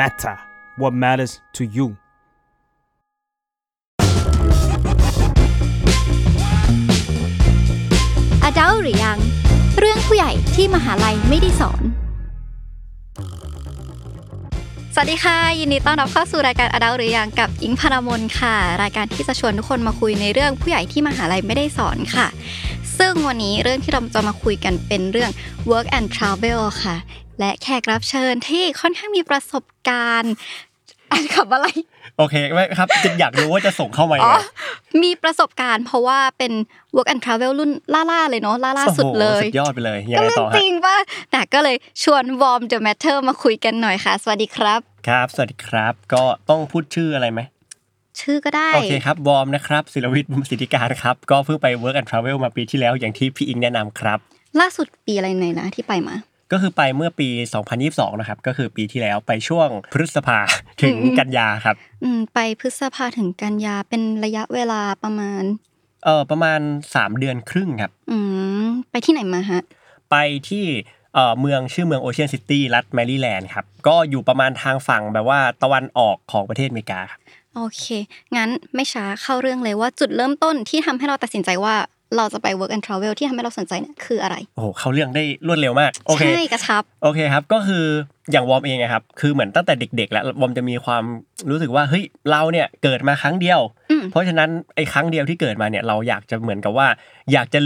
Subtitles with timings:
[0.00, 0.36] matter
[0.80, 1.86] what matters to you
[8.44, 9.18] อดัลหรือยัง
[9.78, 11.82] เรื่องผู้ใหญ่ที่มหาลัยไม่ได้สอน
[14.94, 22.26] สวัสดีค่ะ ยินดีต้อนรับเข้าสู่รายการอดัลหรือยังกับอิงพนามนค่ะ รายการที่จะชวนทุกคนมาคุยในเรื่องผู้ใหญ่ที่มหาลัยไม่ได้สอนค่ะ
[22.98, 25.30] ซึ่งวันนี้เรื่องที่เราจะมาคุยกันเป็นเรื่อง
[25.70, 26.96] work and travel ค่ะ
[27.40, 30.34] และแขกรับเชิญที่ค่อนข้างมีประสบการณ์
[31.10, 31.66] อ่านคำอะไร
[32.18, 34.42] โอเคไม่ครับจะอยากรู้ว่าจะส่งเข้ามาอ๋ยังอไง
[35.02, 36.52] มีประสบการณ์เพราะว่าเป็น
[36.94, 37.70] work and travel รุ่น
[38.10, 40.96] ล่าๆเลยเนาะล่าๆสุดเลยโอ้โหสุดยอดไปเลยยังก็ไงเรื่อต่องจฮะริงป่ะ
[41.32, 47.40] แต่ก็เลยชวนวอร์ม The Matter มาคุยกันหน่อยค่ะ สวัสดีครับ ครับ สวัสดีครับ ก็ต้องพูดชื่ออะไรไหม
[48.20, 54.18] ชื่อก็ได้ โอเคครับวอร์มนะครับศิลวิทย์บุญสิทธิการครับ ก็เพิ่งไป Work and Travel มาปีที่แล้วอย่างที่พี่อิงแนะนำครับ
[54.60, 56.16] ล่าสุดปีอะไรไหนนะที่ไปมา
[56.52, 57.28] ก็คือไปเมื่อปี
[57.74, 60.38] 2022 นะครับ ก็คือปีที่แล้วไปช่วงพฤษภา
[60.82, 65.42] ถึงอืมกันยาครับอืมไปพฤษภาถึงกันยาเป็นระยะเวลาประมาณ
[66.04, 68.18] เออประมาณ 3 เดือนครึ่งครับ อื
[68.64, 69.62] มไปที่ไหนมาฮะ
[70.10, 70.16] ไป
[70.48, 70.64] ที่
[71.14, 77.20] เอ่อเมืองชื่อเมืองโอเชียนซิตี้รัฐแมริแลนด์ครับ ก็อยู่ประมาณทางฝั่งแบบว่าตะวันออกของประเทศอเมริกาครับ
[77.54, 77.84] โอเค
[78.36, 81.74] งั้นไม่ช้าเข้าเรื่องเลยว่าจุดเริ่มต้นที่ทำให้เราตัดสินใจว่า
[82.16, 87.84] เราจะไป work and travel ที่ทำให้เราสนใจเนี่ยคืออะไร โอ้โหเขาเรื่องได้รวดเร็วมากโอเคใช่กระชับโอเคครับ ก็คือ
[88.32, 91.02] อย่างวอร์มเองอะครับคือเหมือนตั้งแต่เด็ก ๆ แล้ววอร์มจะมีความ
[91.50, 96.86] รู้สึกว่าเฮ้ยเราเนี่ยเกิดมาครั้งเดียวอืมเพราะฉะนั้นไอ้ครั้งเดียวที่เกิดมาเนี่ยเราอยากจะเหมือนกับว่า
[97.32, 97.60] อยากจะ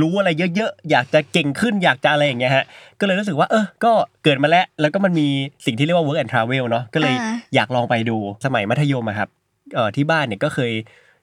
[0.00, 2.64] รู้อะไรเยอะๆ อยากจะเก่งขึ้น อยากจะอะไรอย่างเงี้ยฮะ
[3.00, 3.92] ก็เลยรู้สึกว่าเออ ก็
[4.24, 5.28] เกิดมาแล้ว แล้วก็มันมี
[5.66, 9.28] สิ่งที่เรียกว่า work and travel เนาะ ก็เลยอ่าอยากลองไปดู สมัยมัธยมอะครับ
[9.74, 10.72] เอ่อที่บ้านเนี่ยก็เคย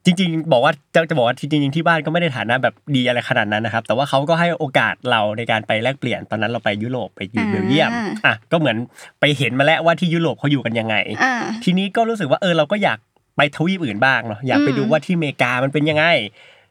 [0.06, 7.92] จริงๆ บอกว่าจะจะบอกว่าจริงๆที่บ้านก็ไม่ได้ฐานะแบบดีอะไรขนาดนั้นนะครับ แต่ว่าเขาก็ให้โอกาสเราในการไปแลกเปลี่ยนตอนนั้นเราไปยุโรปไปอยู่อ่าเบลเยียม
[8.26, 8.78] อะก็เหมือน
[9.20, 13.00] ไปเห็นมาแล้วว่าที่ยุโรปเขาอยู่กันยังไงอ่าทีนี้ก็รู้สึกว่าเออเราก็อยาก
[13.38, 16.06] ไปทวีปอื่นบ้างเนาะอยากไปอืมดูว่าที่อเมริกามันเป็นยังไง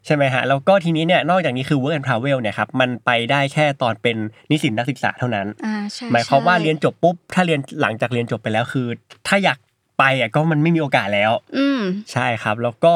[0.06, 4.16] ใช่ไหมฮะแล้วก็ทีนี้เนี่ยนอกจากนี้คือ work and travel เนี่ยครับมันไปได้แค่ตอนเป็น
[4.50, 8.86] นิสิตนักศึกษาเท่านั้นอ่าใช่หมายความว่าใช่เรียนจบปุ๊บถ้าเรียนหลังจากเรียนจบไปแล้วคือ
[9.28, 9.58] ถ้าอยาก
[10.02, 11.80] ไปอะก็มันไม่มีโอกาสแล้ว อืม
[12.12, 12.94] ใช่ครับ แล้วก็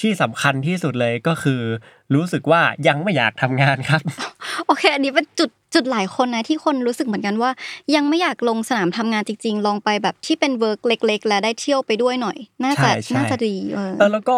[0.00, 1.60] ที่สำคัญที่สุดเลยก็คือ
[2.14, 4.00] รู้สึกว่ายังไม่อยากทำงานครับ
[4.66, 7.50] โอเค อันนี้เป็นจุดจุดหลายคนนะที่คนรู้สึกเหมือนกันว่า
[7.94, 14.36] ยังไม่อยากลงสนามทำงานจริง ๆ ลองไปแบบที่เป็น work เล็ก ๆ และได้เที่ยวไปด้วยหน่อย น่าใช่จะใช่น่าจะดีเออเออแล้วก็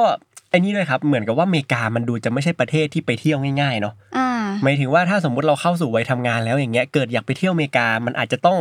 [0.50, 4.28] ไอ้นี่ด้วยครับเหมือนกับว่าอเมริกามันดูจะไม่ใช่ประเทศที่ไปเที่ยวง่ายๆเนาะอ่า
[4.62, 8.58] หมายถึงว่าถ้าสมมุติเราเข้าสู่วัยทำงานแล้วอย่างเงี้ยเกิดอยากไปเที่ยวอเมริกามันอาจจะต้อง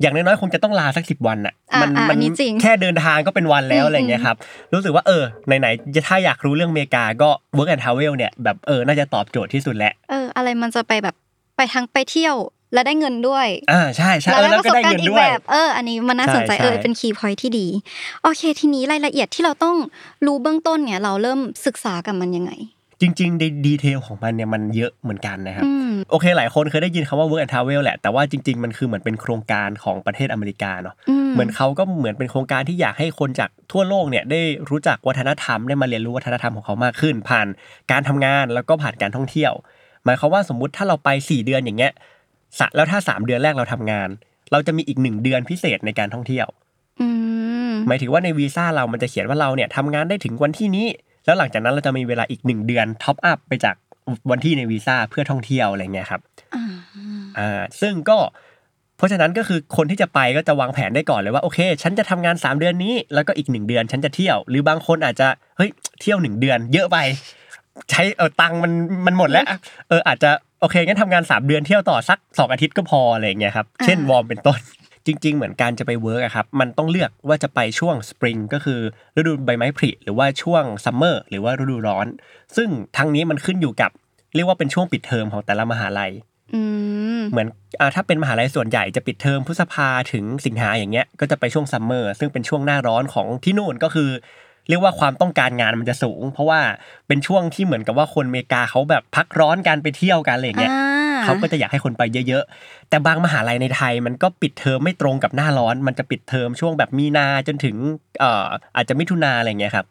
[0.00, 4.36] อย่างน้อยๆคงจะต้องลาสักสิบวันอะอ่ามัอ่ามัอันนี้จริงแค่เดินทางก็เป็นวันแล้วอืมอะไรเงี้ยครับ
[4.74, 11.14] รู้สึกว่าเออไหนๆจะถ้าอยากรู้เรื่องอเมริกาก็ work and travel เนี่ยแบบเออน่าจะตอบโจทย์ที่สุดแหละเอออะไรมันจะไปแบบ
[11.56, 12.36] ไปทั้งไปเที่ยว
[12.74, 17.66] และได้เงินด้วยอ่าใช่ใช่เออได้แล้วประก็สบได้การเงินณ์อีกด้วแบยบเออ อันนี้มันน่าสนใจใช่เออใช่เป็นคีย์พอยที่ดี
[18.22, 19.76] โอเค ทีนี้รายละเอียดที่เราต้อง
[20.26, 22.52] รู้เบื้องต้นเนี่ย เราเริ่มศึกษากับมันยังไง
[23.00, 34.40] จริงๆในดีเทลของมันเนี่ยมันเยอะเหมือนกันนะครับอืมโอเค หลายคนเคยได้ยินคำว่า work and travel แหละ แต่ว่าจริง ๆ มันคือเหมือนเป็นโครงการของประเทศอเมริกาเนาะอืมเหมือนเขาก็เหมือนเป็นโครงการที่อยากให้คนจากทั่วโลกเนี่ยได้
[34.70, 37.46] รู้จักวัฒนธรรมได้มาเรียนรู้วัฒนธรรมของเขามากขึ้น ผ่าน
[37.90, 39.52] การทำงานแล้วก็ผ่านการท่องเที่ยว
[40.04, 41.92] หมายความว่าสมมุติถ้าเราไป 4 เดือนอย่างเงี้ย
[42.58, 44.08] สะแล้วถ้า 3 เดือนแรกเราทำงาน
[44.52, 46.46] เราจะมีอีก1เดือนพิเศษในการท่องเที่ยว
[47.00, 47.08] อื
[47.70, 50.86] มหมายถึงว่าในวีซ่าเรามันจะเขียนว่าเราเนี่ยทำงานได้ถึงวันที่นี้
[51.24, 53.76] แล้วหลังจากนั้นเราจะมีเวลาอีก1เดือน top up ไปจาก
[54.30, 56.20] วันที่ในวีซ่าเพื่อท่องเที่ยวอะไรเงี้ยครับ
[56.54, 56.64] อ่า
[57.38, 58.18] อ่าซึ่งก็
[58.96, 65.70] เพราะฉะนั้นก็คือคนที่จะไปก็จะวางแผนได้ก่อนเลยว่าโอเค ฉันจะทำงาน 3 เดือนนี้ แล้วก็อีก 1 เดือนฉันจะเที่ยว หรือบางคนอาจจะเฮ้ย
[66.00, 66.98] เที่ยว 1 เดือน เยอะไป
[67.90, 68.72] ใช้เออตังค์มัน
[69.06, 69.44] มันหมดแล้ว
[69.88, 74.58] เอออาจจะโอเคงั้นทำงาน 3 เดือนเที่ยวต่อสัก 2 อาทิตย์ก็พออะไรอย่างเงี้ยครับเช่นวอร์มเป็นต้น
[75.10, 78.80] จริง ๆ เหมือนการจะไป work อะครับมันต้องเลือกว่าจะไปช่วงสปริงก็คือ
[79.16, 82.06] ฤดูใบไม้ผลิหรือว่าช่วง summer หรือว่าฤดูร้อน
[82.56, 83.90] ซึ่งทั้งนี้มันขึ้นอยู่กับ
[84.34, 86.12] เรียกว่าเป็นช่วงปิดเทอมของแต่ละมหาลัย
[86.54, 86.62] อื
[87.18, 87.48] มเหมือน
[87.80, 94.10] อ่าถ้าเป็นมหาลัยส่วนใหญ่จะปิดเทอมพฤษภาถึงสิงหาอย่างเงี้ยก็จะไปช่วง summer ซึ่งเป็นช่วงหน้าร้อนของที่นู่นก็คือ
[94.68, 96.60] เรียกว่าความต้องการงานมันจะสูง เพราะว่า
[97.08, 100.89] เป็นช่วงที่เหมือนกับว่าคนอเมริกาเขาแบบพักร้อนกันไปเที่ยวกันอะไรอย่างเงี้ยอ่า
[101.24, 107.76] เขาก็จะอยากให้คนไปเยอะๆ แต่บางมหาลัยในไทยมันก็ปิดเทอมไม่ตรงกับหน้าร้อน มันจะปิดเทอมช่วงแบบมีนาจนถึง
[108.20, 108.46] เอ่อ
[108.76, 109.86] อาจจะมิถุนาอะไรอย่างเงี้ยครับ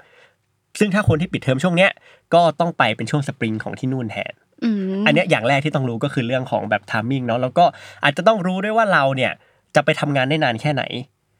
[0.79, 1.91] ซึ่งถ้าคนที่ปิดเทอมช่วงเนี้ย
[2.33, 4.33] ก็ต้องไปเป็นช่วงสปริงของที่นู่นแทน
[4.63, 7.65] อืมอันเนี้ยอย่างแรกที่ต้องรู้ก็คือเรื่องของแบบ timing เนาะแล้วก็
[8.03, 9.31] อาจจะต้องรู้ด้วยว่าเราเนี่ย
[9.75, 10.83] จะไปทำงานได้นานแค่ไหน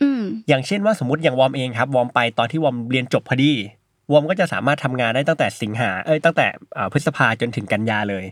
[0.01, 3.51] อืมอย่างเช่นว่าสมมติอย่างวอร์มเองครับวอร์มไปตอนที่วอร์มเรียนจบพอดี
[4.11, 6.45] วอร์มก็จะสามารถทำงานได้ตั้งแต่สิงหาเอ้ยตั้งแต่
[6.77, 8.25] อ่าพฤษภาจนถึงกันยาเลย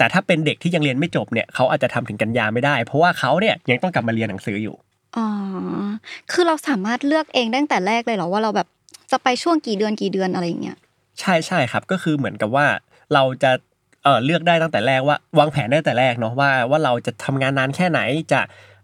[0.00, 4.76] แต่ถ้าเป็นเด็กที่ยังเรียนไม่จบเนี่ยเขาอาจจะทำถึงกันยาไม่ได้ เพราะว่าเขาเนี่ยยังต้องกลับมาเรียนหนังสืออยู่
[5.16, 5.26] อ๋อ
[6.30, 8.68] คือเราสามารถเลือกเองตั้งแต่แรกเลยเหรอว่าเราแบบ
[9.10, 10.76] จะไปช่วงกี่เดือนกี่เดือนอะไรอย่างเงี้ย
[11.20, 12.66] ใช่ใช่ครับก็คือเหมือนกับว่า
[13.14, 13.52] เราจะ
[14.04, 18.00] เอ่อเลือกได้ตั้งแต่แรกว่าวางแผนได้ตั้งแต่แรกเนาะว่าว่าเราจะทำงานนานแค่ไหน
[18.32, 18.40] จะ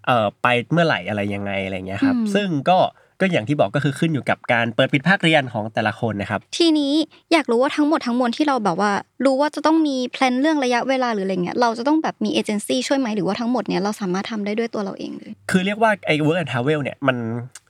[0.06, 2.78] เอ่อไปเมื่อไหร่อะไรยังไงอะไรเงี้ยครับอืมซึ่งก็
[3.20, 6.92] ก็อย่างที่บอกก็คือขึ้นอยู่กับการเปิดปิดภาคเรียนของแต่ละคนนะครับ ทีนี้
[7.32, 8.92] อยากรู้ว่าทั้งหมดทั้งมวลที่เราแบบว่า
[9.24, 17.16] รู้ว่าจะต้องมี plan เรื่องระยะเวลาหรืออะไรเงี้ยเราจะต้องแบบมีเอเจนซี่ช่วยไหมหรือว่าทั้งหมดเนี้ยเราสามารถทำได้ด้วยตัวเราเองเลย คือเรียกว่าไอ้ work and travel เนี่ยมัน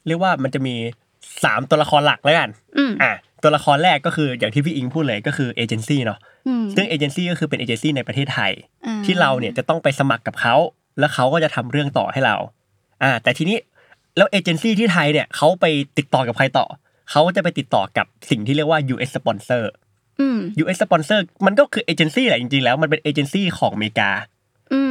[0.06, 0.74] เรียกว่ามันจะมี
[1.44, 2.48] สามตัวละครหลักแล้วกัน
[2.78, 3.12] อืมอะ
[3.42, 8.52] ตัวละครแรกก็คืออย่างที่พี่อิงพูดเลยก็คือเอเจนซี่เนาะอืมซึ่งเอเจนซี่ก็คือเป็นเอเจนซี่ในประเทศไทย
[8.86, 10.54] อ่ที่เราเนี่ยจะต้องไปสมัครกับเขา
[10.98, 12.36] แล้วเขาก็จะทำเรื่องต่อให้เรา
[13.02, 13.58] อ่าแต่ทีนี้
[14.16, 15.66] แล้วเอเจนซี่ที่ไทยเนี่ยเขาไป
[15.98, 16.66] ติดต่อกับใครต่อ
[17.10, 19.64] เขาก็จะไปติดต่อกับสิ่งที่เรียกว่า US sponsor
[20.20, 24.10] อืม US sponsor มันก็คือเอเจนซี่แหละจริงๆแล้วมันเป็นเอเจนซี่ของอเมริกาอื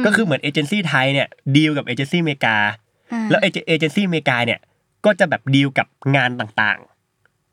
[0.06, 2.56] ก็คือเหมือนเอเจนซี่ไทยเนี่ยดีลกับเอเจนซี่อเมริกา
[3.12, 4.60] อ่าแล้วเอเจนซี่อเมริกาเนี่ย
[5.04, 5.86] ก็จะแบบดีลกับ
[6.16, 6.78] งานต่าง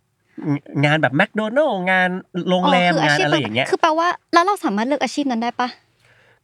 [0.06, 2.10] ๆ งานแบบแมคโดนัลล์งาน
[2.50, 5.68] โรงแรมคืองานชีพอะไรอย่างเงี้ย คือแปลว่าแล้วเราสามารถเลือกอาชีพนั้นได้ปะ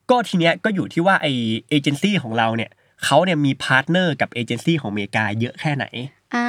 [0.09, 1.27] ก็ทีเนี้ยก็อยู่ที่ว่าไอ
[1.69, 2.69] เอเจนซี่ของเราเนี่ย
[3.05, 5.85] เขาเนี่ยมี partner กับเอเจนซี่ของอเมริกาเยอะแค่ไหน
[6.35, 6.45] อ่า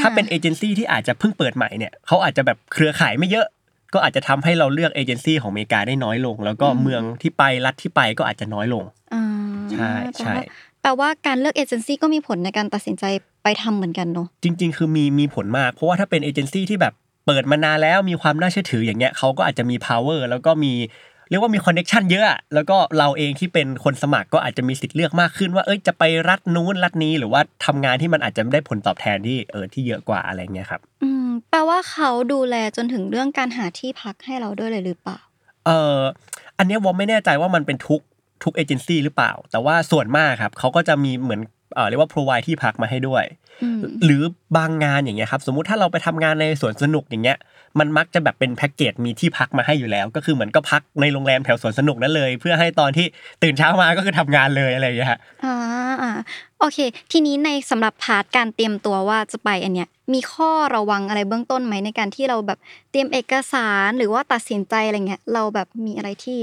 [0.00, 3.46] ถ้าเป็นเอเจนซี่ที่อาจจะเพิ่งเปิดใหม่เนี่ยเขาอาจจะแบบเครือข่ายไม่เยอะ
[3.94, 9.24] ก็อาจจะทำให้เราเลือกเอเจนซี่ของอเมริกาได้น้อยลง แล้วก็เมืองที่ไปรัฐที่ไปก็อาจจะน้อยลงอ่า
[9.72, 10.34] ใช่ใช่
[10.82, 13.04] แปลว่าการเลือกเอเจนซี่ก็มีผลในการตัดสินใจ
[13.42, 16.94] ไปทำเหมือนกันเนาะจริง ๆ คือมีมีผลมาก เพราะว่าถ้าเป็นเอเจนซี่ที่แบบ
[17.26, 20.72] เปิดมานานแล้วมีความน่าเชื่อถืออย่างเงี้ยเขาก็อาจจะมี power แล้วก็มี
[21.28, 35.18] เรียกว่ามี connection เยอะอะ แล้วก็เราเองที่เป็นคนสมัครก็อาจจะมีสิทธิ์เลือกมากขึ้นว่าเอ้ยจะไปรัฐนู้นรัฐนี้หรือว่าทำงานที่มันอาจจะได้ผลตอบแทนที่เออที่เยอะกว่าอะไรเงี้ยครับ อืมแปลว่าเขาดูแลจนถึงเรื่องการหาที่พักให้เราด้วยเลยหรือเปล่า
[35.66, 36.00] เออ
[36.58, 38.00] อันเนี้ยวอร์มไม่แน่ใจว่ามันเป็นทุก
[38.44, 41.40] ทุกเอเจนซี่หรือเปล่า แต่ว่าส่วนมากครับเขาก็จะมีเหมือน
[41.74, 43.24] เออเรียกว่า provide ที่พักมาให้ด้วย
[43.62, 44.22] อืมหรือ
[44.56, 47.38] บางงานอย่างเงี้ยครับ สมมุติถ้าเราไปทำงานในสวนสนุกอย่างเงี้ย
[47.78, 53.06] มันมักจะแบบเป็นแพ็กเกจมีที่พักมาให้อยู่แล้ว ก็คือเหมือนก็พักในโรงแรมแถวสวนสนุกนั่นเลย เพื่อให้ตอนที่
[53.42, 55.54] ตื่นเช้ามาก็คือทำงานเลยอะไรอย่างเงี้ยฮะอ่า
[56.02, 56.12] อ่า
[56.60, 56.78] โอเค
[57.12, 62.58] ทีนี้ในสำหรับพาร์ทการเตรียมตัวว่าจะไปอันเนี้ยมีข้อระวังอะไรเบื้องต้นไหมในการที่เราแบบ
[62.90, 66.38] เตรียมเอกสารหรือว่าตัดสินใจอะไรเงี้ยเราแบบมีอะไรที่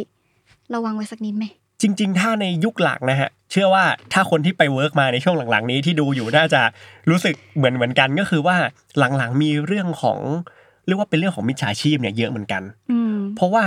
[0.74, 1.46] ระวังไว้สักนิดไหม
[1.82, 6.62] จริง ๆ ถ้าในยุคหลังนะฮะเชื่อว่าถ้าคนที่ไป work มาในช่วงหลังๆ นี้ที่ดูอยู่น่าจะ
[7.10, 8.58] รู้สึกเหมือนเหมือนกันก็คือว่า
[8.98, 10.20] หลังๆมีเรื่องของ
[10.88, 12.62] เรียกว่าเป็นเรื่องของมิจฉาชีพเนี่ยเยอะเหมือนกัน
[12.92, 13.66] อืมเพราะว่า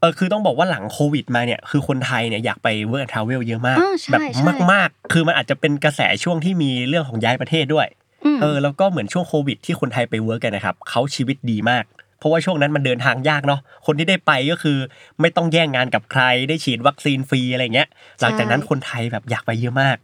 [0.00, 7.86] เออคือต้องบอกว่าหลังโควิดมาเนี่ยคือคนไทยเนี่ยอยากไป work travel เยอะมากอ่าใช่แบบใช่มาก ๆ คือมันอาจจะเป็นกระแสช่วงที่มีเรื่องของย้ายประเทศด้วย
[8.24, 11.84] อืมเออแล้วก็เหมือนช่วงโควิดที่คนไทยไป work กันนะครับเขาชีวิตดีมาก
[12.20, 14.78] เพราะว่าช่วงนั้นมันเดินทางยากเนาะคนที่ได้ไปก็คือ
[15.20, 17.88] ไม่ต้องแย่งงานกับใครได้ฉีดวัคซีนฟรีอะไรเงี้ย
[18.20, 19.96] หลังจากนั้นคนไทยแบบอยากไปเยอะมาก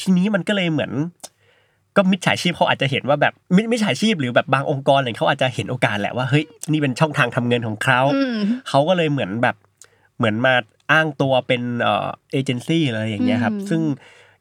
[0.00, 0.92] ทีนี้มันก็เลยเหมือน
[1.96, 8.36] ก็มิจฉาชีพเขาอาจจะเห็นว่าแบบมิมิจฉาชีพหรือแบบบางองค์กรอะไรเขาอาจจะเห็นโอกาสแหละว่าเฮ้ยนี่เป็นช่องทางทำเงินของเขาอืม
[8.68, 9.56] เขาก็เลยเหมือนแบบ
[10.18, 10.54] เหมือนมา
[10.92, 13.80] อ้างตัวเป็นเอ่อเอเจนซี่อะไรอย่างเงี้ยครับอืมซึ่ง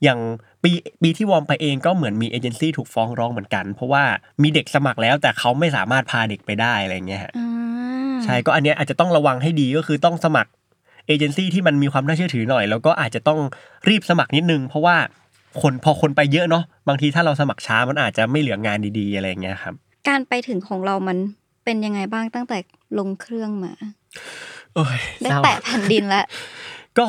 [0.04, 0.20] อย่าง
[0.64, 0.72] ปี
[1.04, 4.04] ปีที่วอร์มไปเองก็เหมือนมีเอเจนซี่ถูกฟ้องร้องเหมือนกัน เพราะว่า
[4.44, 7.50] มีเด็กสมัครแล้วแต่เขาไม่สามารถพาเด็กไปได้อะไรอย่างเงี้ยฮะอ่า
[8.24, 10.52] ใช่ก็อันเนี้ยอาจจะต้องระวังให้ดีก็คือต้องสมัคร
[11.08, 13.40] เอเจนซี่ที่มันมีความน่าเชื่อถือหน่อย แล้วก็อาจจะต้อง
[13.90, 14.96] รีบสมัครนิดนึง เพราะว่า
[15.62, 19.74] คนพอคนไปเยอะเนาะบางทีถ้าเราสมัครช้ามันอาจจะไม่เหลืองานดีๆอะไรอย่างเงี้ยครับ
[20.08, 21.18] การไปถึงของเรามัน
[21.66, 22.58] เป็นยังไงบ้างตั้งแต่
[23.00, 23.74] ลงเครื่องมา
[24.76, 26.26] โอ้ยได้เศร้าแตะแผ่นดินแล้ว
[26.98, 27.06] ก็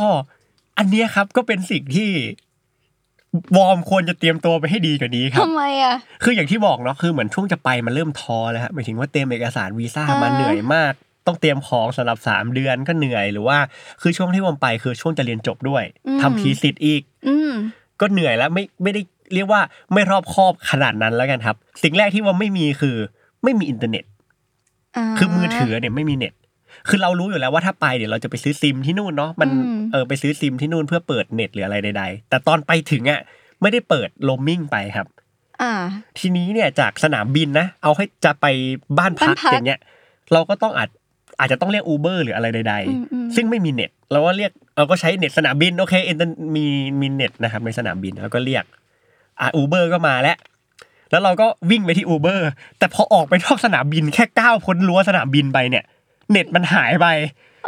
[0.78, 2.10] อันเนี้ยครับก็เป็นสิ่งที่
[3.56, 10.92] วอร์มควรจะเตรียมตัวไปให้ดีกว่านี้ครับทำไมอะคืออย่างที่บอกเนาะคือเหมือนช่วงจะไปมันเริ่มท้อแล้วฮะหมายถึงว่าเตรียมเอกสารวีซ่าอ่ามาเหนื่อยมาก
[11.26, 13.58] ต้องเตรียมของสำหรับสามเดือนก็เหนื่อยหรือว่า
[14.02, 15.84] คือช่วงที่วอร์มไปคือช่วงจะเรียนจบด้วย
[16.22, 17.52] ทำ thesis อีกอืม
[18.00, 19.00] ก็เหนื่อยแล้วไม่ไม่ได้
[19.34, 19.60] เรียกว่า
[19.92, 22.96] ไม่รอบคอบขนาดนั้นแล้วกันครับ สิ่งแรกที่ว่าไม่มีคือ
[23.44, 24.04] ไม่มีอินเทอร์เน็ต
[25.18, 26.34] คือมือถือเนี่ยไม่มีเน็ต
[26.88, 33.20] คือเรารู้อยู่แล้วว่าถ้าไปเดี๋ยวเราจะไปซื้อซิมที่นู่นเนาะมันอืมเออไปซื้อซิมที่นู่นเพื่อเปิดเน็ตหรืออะไรใด ๆ แต่ตอนไปถึงอะ
[33.62, 35.06] ไม่ได้เปิดโลมมิ่งไปครับ
[35.62, 35.72] อ่า
[36.18, 38.46] ทีนี้เนี่ยจากสนามบินนะเอาให้จะไป
[38.98, 39.80] บ้านพักบ้านพักอย่างเงี้ย
[40.32, 40.88] เราก็ต้องอาจ
[41.38, 46.16] อาจจะต้องเรียกอูเบอร์หรืออะไรใดอืมอืมๆซึ่งไม่มีเน็ตเราก็เรียกเราก็ใช้เน็ตสนามบินโอเคเอ็น
[46.56, 46.64] มี
[47.00, 48.64] มีเน็ตนะครับในสนามบินแล้วก็เรียก
[49.40, 50.36] อะอูเบอร์ก็มาแล้ว
[51.10, 55.84] แล้วเราก็วิ่งไปที่อูเบอร์แต่พอออกไปนอกสนามบินแค่ก้าวพ้นรั้วสนามบินไปเนี่ย
[56.30, 57.06] เน็ตมันหายไป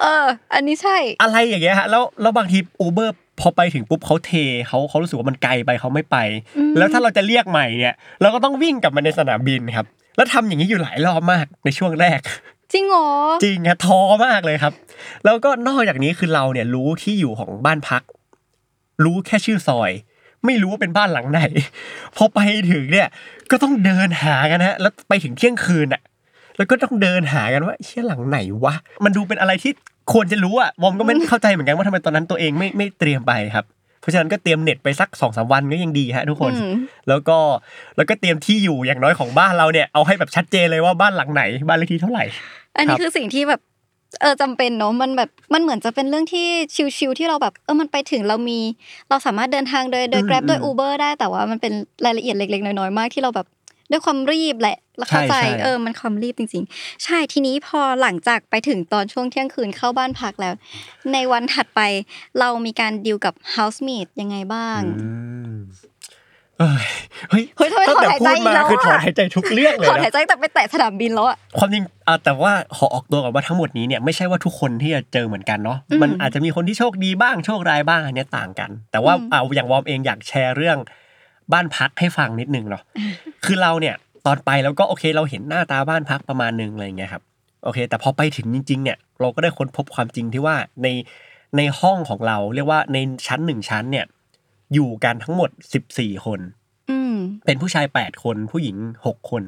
[0.00, 4.32] เออ อันนี้ใช่ อะไรอย่างเงี้ยฮะแล้วแล้วบางทีอูเบอร์พอไปถึงปุ๊บเขาเท
[4.68, 6.16] เขาเขารู้สึกว่ามันไกลไปเขาไม่ไป
[6.56, 12.20] อืมแล้วถ้าเราจะเรียกใหม่เนี่ยเราก็ต้องวิ่งกลับมาในสนามบินครับ แล้วทำอย่างนี้อยู่หลายรอบมากในช่วงแรก
[12.72, 13.08] จริงเหรอ
[13.44, 14.72] จริงครับท้อมากเลยครับ
[15.24, 18.02] แล้วก็นอกจากนี้คือเราเนี่ยรู้ที่อยู่ของบ้านพัก
[19.04, 19.90] รู้แค่ชื่อซอย
[20.44, 21.40] ไม่รู้ว่าเป็นบ้านหลังไหน
[22.16, 22.40] พอไป
[22.72, 23.08] ถึงเนี่ย
[23.50, 26.02] ก็ต้องเดินหากันฮะแล้วไปถึงเที่ยงคืนอะ
[26.56, 29.72] แล้วก็ต้องเดินหากันว่าเชี่ยหลังไหนวะมันดูเป็นอะไรที่
[30.12, 33.64] ควรจะรู้อะวอมก็ไม่เข้าใจเหมือนกันว่าทำไมตอนนั้นตัวเองไม่ไม่เตรียมไปครับ
[34.00, 36.74] เพราะฉะนั้นก็เตรียมเน็ตไปสักสองสามวันก็ยังดีฮะทุกคนอืม
[37.08, 37.38] แล้วก็
[37.96, 42.24] แล้วก็เตรียมที่อยู่อย่างน้อยของบ้านเราเนี่ยเอาให้แบบชัดเจนเลยว่าบ้านหลังไหน บ้านเลขที่เท่าไหร่
[42.76, 43.60] อันนี้ครับคือสิ่งที่แบบ
[44.20, 46.46] เออจำเป็นเนาะมันแบบมันเหมือนจะเป็นเรื่องที่
[46.96, 48.58] ชิวๆที่เราแบบเออมันไปถึงเรามี
[49.08, 51.72] เราสามารถเดินทางโดยโดย Grab โดย Uber ได้แต่ว่ามันเป็น
[52.04, 53.46] รายละเอียดเล็กๆน้อยๆมากที่เราแบบ
[53.90, 60.54] ด้วยความรีบแหละ แล้วเข้าใจใช่ใช่เออมันความรีบจริง ๆ ใช่ทีนี้พอหลังจากไปถึงตอนช่วงเที่ยงคืนเข้าบ้านพักแล้ว
[61.12, 61.80] ในวันถัดไป
[62.38, 64.80] เรามีการดีลกับ housemate ยังไงบ้าง
[66.58, 66.86] เอ้ย
[67.30, 80.78] เฮ้ยเฮ้ยทำไมตั้งแต่ถอนหายพูใจดมาแล้วอะคือถอนหายใจทุกเรื่องเลยถอนนะหายใจแต่ไปแตะสนามบินแล้วอะความจริงอะแต่ว่าขอออกตัวก่อนว่าทั้งหมดนี้เนี่ยไม่ใช่ว่าทุกคนที่จะเจอเหมือนกันเนาะอืมมันอาจจะมีคนที่โชคดีบ้างโชคร้ายบ้างอันเนี้ยต่างกัน แต่ว่าอืมเอาอย่างวอมเองอยากแชร์เรื่อง
[81.52, 82.82] บ้านพักให้ฟังนิดนึงเนาะ
[83.44, 83.96] คือเราเนี่ย
[84.26, 87.22] ตอนไปแล้วก็โอเคเราเห็นหน้าตาบ้านพักประมาณนึงอะไรอย่างเงี้ยครับ
[87.64, 90.88] โอเค แต่พอไปถึงจริง ๆ เนี่ยเราก็ได้ค้นพบความจริงที่ว่าใน
[91.56, 94.06] ในห้องของเราเรียกว่าในชั้นหนึ่งชั้นเนี่ย
[94.74, 96.40] อยู่กันทั้งหมดสิบสี่คน
[96.90, 98.76] อืมเป็นผู้ชายแปดคนผู้หญิง
[99.06, 99.42] หกคน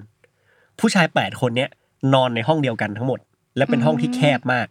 [0.81, 1.71] ผู้ชายแปดคนเนี้ย
[2.15, 3.21] นอนในห้องเดียวกันทั้งหมด
[3.57, 4.67] และเป็นห้องที่แคบมาก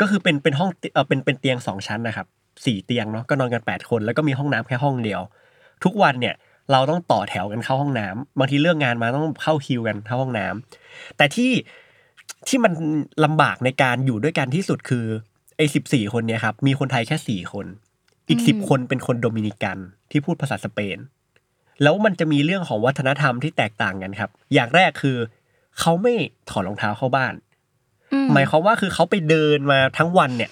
[0.00, 2.26] ก็คือเป็นเป็นห้องเออเป็นเป็นเตียงสองชั้นนะครับ
[2.64, 5.20] สี่เตียงเนาะก็นอนกันแปดคน แล้วก็มีห้องน้ำแค่ห้องเดียว
[5.84, 6.34] ทุกวันเนี่ย
[6.70, 11.50] เราต้องต่อแถวกันเข้าห้องน้ำบางทีเลิกงานมาต้องเข้าคิวกันเข้าห้องน้ำแต่ที่
[12.48, 12.72] ที่มัน
[13.24, 15.04] ลำบากในการอยู่ด้วยกันที่สุดคือ
[15.56, 17.66] ไอ้สิบสี่คนเนี่ยครับมีคนไทยแค่สี่คน
[18.28, 19.78] อีกอืมสิบคนเป็นคนโดมินิกัน
[20.10, 20.98] ที่พูดภาษาสเปน
[21.82, 25.16] แล้วมันจะมีเรื่องของวัฒนธรรมที่แตกต่างกันครับ อย่างแรกคือ
[25.80, 26.14] เขาไม่
[26.50, 27.34] ถอดรองเท้าเข้าบ้าน
[28.12, 30.50] อืมหมายความว่าคือเขาไปเดินมาทั้งวันเนี่ย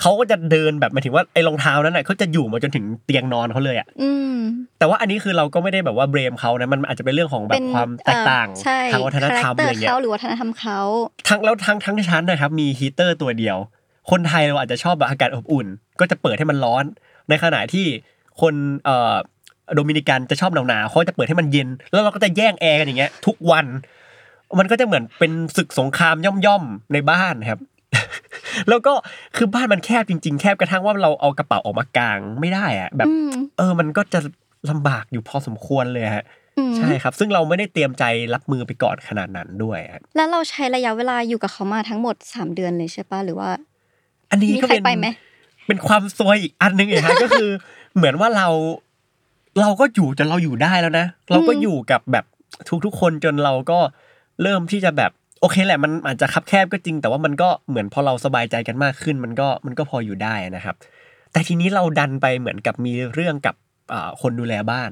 [0.00, 4.38] เขาก็จะเดินแบบหมายถึงว่าไอ้รองเท้านั้นน่ะเขาจะอยู่มาจนถึงเตียงนอนเขาเลยอะอืม
[4.78, 10.80] แต่ว่าอันนี้คือเราก็ไม่ได้แบบว่า blame เขานะมันอาจจะเป็นเรื่องของแบบความแตกต่างเอ่อใช่ทางวัฒนธรรม character เงี้ยเขาหรือวัฒนธรรมเขา
[11.28, 13.56] ทั้งแล้วทั้งทั้งชั้นนะครับ มีฮีเตอร์ตัวเดียว
[14.10, 15.66] คนไทยเราอาจจะชอบแบบอากาศอบอุ่น
[16.00, 16.84] ก็จะเปิดให้มันร้อน
[17.28, 17.86] ในขณะที่
[18.40, 19.14] คนเอ่อ
[19.74, 23.66] โดมินิกันจะชอบหนาวๆเขาจะเปิดให้มันเย็น แล้วเราก็จะแย่งแอร์กันอย่างเงี้ย ทุกวัน
[24.58, 27.60] มันก็จะเหมือนเป็นศึกสงครามย่อมๆในบ้านครับ
[28.68, 28.92] แล้วก็
[29.36, 34.20] คือบ้านมันแคบจริง ๆ แคบกระทั่งว่าเราเอากระเป๋าออกมากางไม่ได้อะแบบอืมเออ มันก็จะ
[34.70, 36.24] ลำบากอยู่พอสมควรเลยฮะ
[36.58, 43.50] อืมใช่ครับ ซึ่งเราไม่ได้เตรียมใจรับมือไปก่อนขนาดนั้นด้วยฮะแล้วเราใช้ระยะเวลาอยู่กับเขามาทั้งหมดสามเดือนเลยใช่ปะหรือว่า
[44.30, 45.06] อันนี้มีก็ใครเป็นไปไหม
[45.66, 47.50] เป็นความซวยอีกอันหนึงเองฮะก็คือ
[47.96, 48.48] เหมือนว่าเรา
[49.60, 52.24] เราก็อยู่จนเราอยู่ได้แล้วนะ เราก็อยู่กับแบบ
[52.84, 53.78] ทุกๆคนจนเราก็
[54.42, 60.76] เริ่มที่จะแบบ โอเคแหละมันอาจจะคับแคบก็จริง แต่ว่ามันก็เหมือนพอเราสบายใจกันมากขึ้น มันก็มันก็พออยู่ได้นะครับ
[61.32, 63.54] แต่ทีนี้เราดันไปเหมือนกับมีเรื่องกับ
[63.92, 64.90] อ่าคนดูแลบ้าน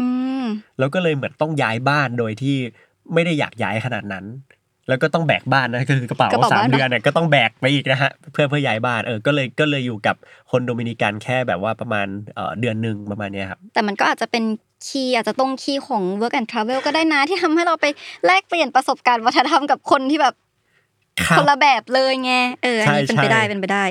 [0.00, 0.08] อื
[0.42, 0.44] ม
[0.78, 2.56] แล้วก็เลยเหมือนต้องย้ายบ้านโดยที่
[3.14, 4.26] ไม่ได้อยากย้ายขนาดนั้น
[4.88, 10.16] แล้วก็ต้องแบกบ้านนะก็คือกระเป๋ากระเป๋าสามบ้านเดือนเนี่ยก็ต้องแบกไปอีกนะฮะเพื่อเพื่อย้ายบ้านเออก็เลยก็เลยอยู่กับ
[10.50, 14.44] คนโดมินิกันแค่แบบว่าประมาณเอ่อเดือนหนึ่งประมาณเนี้ยครับแต่มันก็อาจจะเป็น
[14.86, 17.86] key อาจจะตรง key ของ work and travel ก็ได้นะที่ทำให้เราไป
[18.26, 20.34] แลกเปลี่ยนประสบการณ์วัฒนธรรมกับคนที่แบบ
[21.26, 23.84] ครัคบนละแบบเลยไงเอออันนี้ใช่เป็นไปได้ใช่เป็นไปได้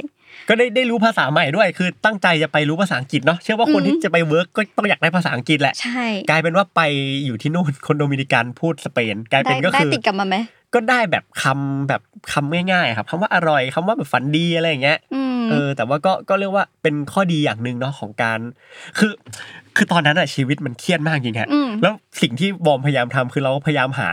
[0.50, 6.81] ก็ได้ได้รู้ภาษาใหม่ด้วย คือตั้งใจจะไปรู้ภาษาอังกฤษเนาะเชื่อว่าคนอืมที่จะไป work ก็ต้องอยากได้ภาษาอังกฤษแหละใช่กลายเป็นว่าไป
[7.25, 10.36] อยู่ที่นู่นคนโดมินิกันพูดสเปนกลายได้เป็นก็ได้คือติดกลับมาไหม
[10.74, 12.01] ก็ได้แบบคำแบบ
[12.33, 18.39] คำง่ายๆครับคำว่าอร่อยคำว่าแบบฝันดีอะไรอย่างเงี้ยอืมเออแต่ว่าก็ก็เรียกว่าเป็นข้อดีอย่างหนึ่งเนาะของการ
[18.98, 19.12] คือ
[19.78, 24.10] คือตอนนั้นอะชีวิตมันเครียดมากจริงฮะอืมแล้วสิ่งที่บอมพยายามทำคือเราพยายามหา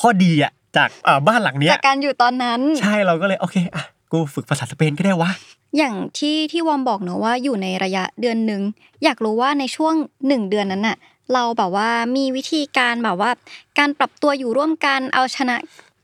[0.00, 5.30] ข้อดีอะจากเอ่อบ้านหลังเนี้ยจากการอยู่ตอนนั้น ใช่เราก็เลยโอเคอะกูฝึกภาษาสเปนก็ได้วะ
[5.78, 8.62] อย่างที่ที่วอมบอกเนอะว่าอยู่ในระยะเดือนหนึ่ง
[9.04, 9.94] อยากรู้ว่าในช่วง
[10.28, 10.96] หนึ่งเดือนนั้นน่ะ
[11.32, 13.30] เราแบบว่ามีวิธีการแบบว่า
[13.78, 15.56] การปรับตัวอยู่ร่วมกันเอาชนะ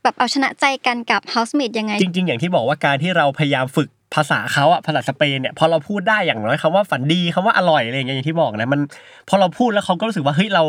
[0.03, 8.81] แบบเอาชนะใจกันกับ housemate ยังไง จริง ๆ อย่างที่บอกว่าการที่เราพยายามฝึก ภาษาเขาอะภาษาสเปนเนี่ยพอเราพูดได้อย่างน้อยคำว่าฝันดีคำว่าอร่อยอะไรอย่างเงี้ยอย่างที่บอกนะมัน
[9.29, 10.63] พอเราพูดแล้วเขาก็รู้สึกว่าเฮ้ยเรา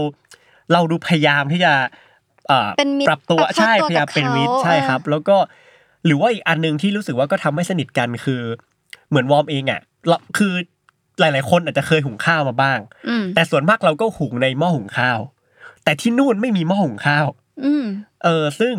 [0.72, 1.72] เราดูพยายามที่จะ
[2.48, 5.36] เอ่อเป็นมิตรปรับตัวปรับเข้าใช่ตัวพยายามเป็นกับเขามิตรใช่ครับ แล้วก็
[6.06, 8.42] หรือว่าอีกอันหนึ่งที่รู้สึกว่าก็ทำให้สนิทกันคือ
[9.08, 10.52] เหมือนวอร์มเองอะเราคือ
[11.20, 12.78] หลาย ๆ คนอาจจะเคยหุงข้าวมาบ้าง
[13.08, 15.18] อืมแต่ส่วนมากเราก็หุงในหม้อหุงข้าว
[15.84, 17.26] แต่ที่นู่นไม่มีหม้อหุงข้าว
[17.64, 17.84] อืม
[18.24, 18.74] เออซึ่ง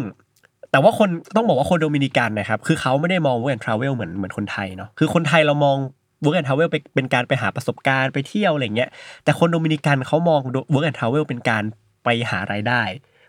[0.72, 5.78] แต่ว่าคนต้องบอกว่าคนโดมินิกันนะครับคือเขาไม่ได้มอง work and travel เหมือนเหมือนคนไทยเนาะคือคนไทยเรามอง
[6.24, 8.90] work and travel ไปเป็นการไปหาประสบการณ์ไปเที่ยวอะไรเงี้ย
[9.24, 10.40] แต่คนโดมินิกันเขามอง
[10.74, 11.64] work and travel เป็นการ
[12.04, 12.82] ไปหารายได้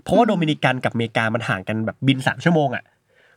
[0.02, 2.84] เพราะว่าอืมโดมินิกันกับอเมริกามันห่างกันแบบบินสามชั่วโมงอะ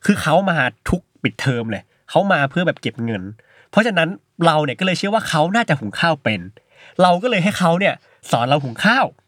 [0.06, 0.58] คือเขามา
[0.90, 3.22] ทุกปิดเทอมเลยเขามาเพื่อแบบเก็บเงิน
[3.70, 4.08] เพราะฉะนั้น
[4.46, 6.40] เราเนี่ยก็เลยเชื่อว่าเขาน่าจะหุงข้าวเป็น
[7.02, 7.94] เราก็เลยให้เขาเนี่ย
[8.30, 9.25] สอนเราหุงข้าวอืม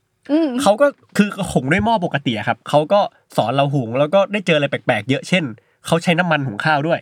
[0.62, 3.00] เขาก็คือหุงด้วยหม้อปกติอะครับเขาก็
[3.36, 5.44] สอนเราหุงแล้วก็ได้เจออะไรแปลกๆ เยอะเช่น
[5.86, 7.00] เขาใช้น้ำมันหุงข้าวด้วย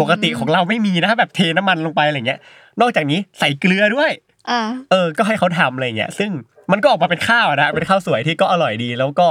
[0.00, 2.40] ปกติของเราไม่มีนะแบบเทน้ำมันลงไปอะไรเงี้ย
[2.80, 4.10] นอกจากนี้ใส่เกลือด้วย
[4.50, 4.60] อ่า
[4.90, 6.32] เออ ก็ให้เขาทำอะไรเงี้ย ซึ่ง
[6.72, 9.26] มันก็ออกมาเป็นข้าวอะนะเป็นข้าวสวยที่ก็อร่อยดี แล้วก็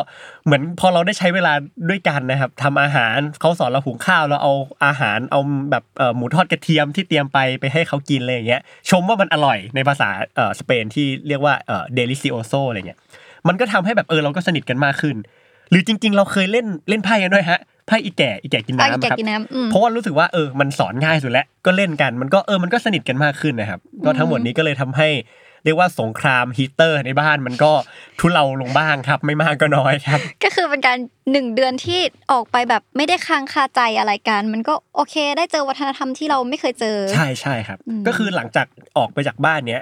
[0.45, 1.53] เหมือนพอเราได้ใช้เวลา
[1.89, 4.53] ด้วยกันนะครับทำอาหารเขาสอนเราหุงข้าวเราเอา
[4.85, 5.39] อาหารเอา
[5.71, 12.99] แบบเอ่อหมูทอดกระเทียมที่เตรียมไปไปให้เขากินอะไรอย่างเงี้ย ชมว่ามันอร่อยในภาษาเอ่อสเปนที่เรียกว่าเอ่อ delicioso อะไรเงี้ย
[13.47, 15.15] มันก็ทำให้แบบเออเราก็สนิทกันมากขึ้น
[15.69, 25.09] หรือจริง ๆ เราเคยเล่นเล่นไพ่กันด้วยฮะไพ่อีแก่อีแก่กินอะน้ำแกะครับกินน้ำอืมเพราะว่ารู้สึกว่าเออมันสอนง่ายสุดแล้วก็เล่นกันมันก็เออมันก็สนิทกันมากขึ้นนะครับ ก็ทั้งหมดนี้ก็เลยทำให้
[25.63, 27.71] เรียกว่าสงครามฮีตเตอร์ในบ้านมันก็
[28.19, 30.97] ทุเลาลงบ้างครับ ไม่มากก็น้อยครับ ก็คือเป็นการ
[31.31, 31.99] หนึ่งเดือนที่
[32.31, 39.81] ออกไปแบบไม่ได้ค้างคาใจอะไรกัน มันก็โอเคได้เจอวัฒนธรรมที่เราไม่เคยเจอ ใช่ใช่ครับอืมก็คือหลังจากออกไปจากบ้านเนี้ย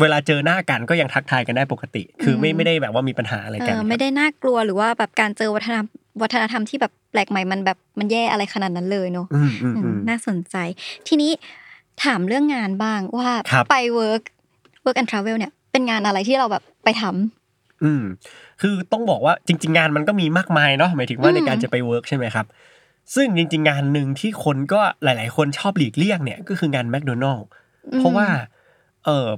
[0.00, 5.86] เวลาเจอหน้ากันก็ยังทักทายกันได้ปกติ คือไม่ไม่ได้แบบว่ามีปัญหาอะไรเอกันอครับไม่ได้น่ากลัวหรือว่าแบบการเจอวัฒนธรรม
[6.22, 10.56] วัฒนธรรมที่แบบแปลกใหม่มันแบบมันแย่อะไรขนาดนั้นเลยเนาะอืมอืมอือืมมน่าสนใจ
[11.08, 11.30] ทีนี้
[12.04, 14.22] ถามเรื่องงานบ้างว่าครับไป work
[14.84, 18.02] work and travel เนี่ยเป็นงานอะไรที่เราแบบไปทำอืม
[18.60, 22.46] คือต้องบอกว่าจริง ๆ งานมันก็มีมากมายเนาะหมายถึงว่าอืมในการจะไป work ใช่ไหมครับ
[23.14, 27.46] ซึ่งจริง ๆ งานหนึ่งที่คนก็หลาย ๆ คนชอบหลีกเลี่ยงเนี่ยก็คืองานแมคโดนัลด์
[27.98, 28.26] เพราะว่า
[29.04, 29.28] เออ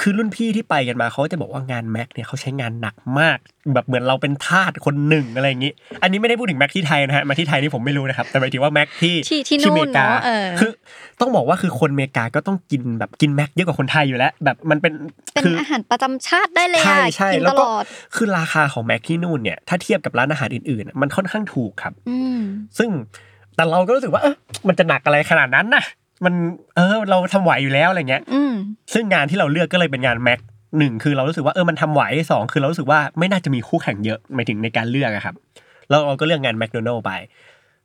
[0.00, 3.38] คือรุ่นพี่ที่ไปกันมาเขาจะบอกว่างานแม็กเนี่ยเขาใช้งานหนักมาก
[3.74, 5.72] แบบเหมือนเราเป็นทาสคนหนึ่งอะไรอย่างนี้
[6.02, 10.70] อันนี้ไม่ได้พูดถึงแม็กที่ไทยนะฮะมาที่ไทยนี่ผมไม่รู้นะครับ แต่หมายถึงว่าแม็กที่ที่ที่นู่นอเมริกาเนอะเออคือ
[11.20, 14.94] ต้องบอกว่าคือคนอเมริกาก็ต้องกินแบบกินแม็กเยอะกว่าคนไทยอยู่แล้ว แบบมันเป็น
[15.34, 17.84] เป็นคืออาหารประจำชาติได้เลยใช่อะใช่กินแล้ตวก็ลอด
[18.16, 22.40] คือราคาของแม็กที่นู่นเนี่ยถ้าเทียบกับร้านอาหารอื่นๆ มันค่อนข้างถูกครับอืม
[22.78, 22.90] ซึ่ง
[23.56, 24.34] แต่เราก็รู้สึกว่าเออ
[24.68, 25.84] มันจะหนักอะไรขนาดนั้นนะ
[26.24, 26.34] มัน
[26.76, 28.54] เออเราทำไหวอยู่แล้วอะไรเงี้ยอืม
[28.92, 30.40] ซึ่งงานที่เราเลือกก็เลยเป็นงานแม็ก
[30.78, 35.34] หนึ่งคือเรารู้สึกว่าเออมันทำไหวสองคือเรารู้สึกว่าไม่น่าจะมีคู่แข่งเยอะหมายถึงในการเลือกอะครับ
[35.88, 37.10] แล้วเราก็เลือกงานแมคโดนัลล์ไป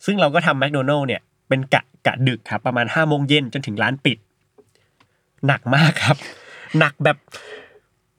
[0.05, 4.17] ซึ่งเราก็ทำแมคโดนัลล์เนี่ยเป็นกะกะดึกครับประมาณห้าโมงเย็นจนถึงร้านปิด
[5.47, 6.17] หนักมากครับ
[6.79, 7.17] หนักแบบ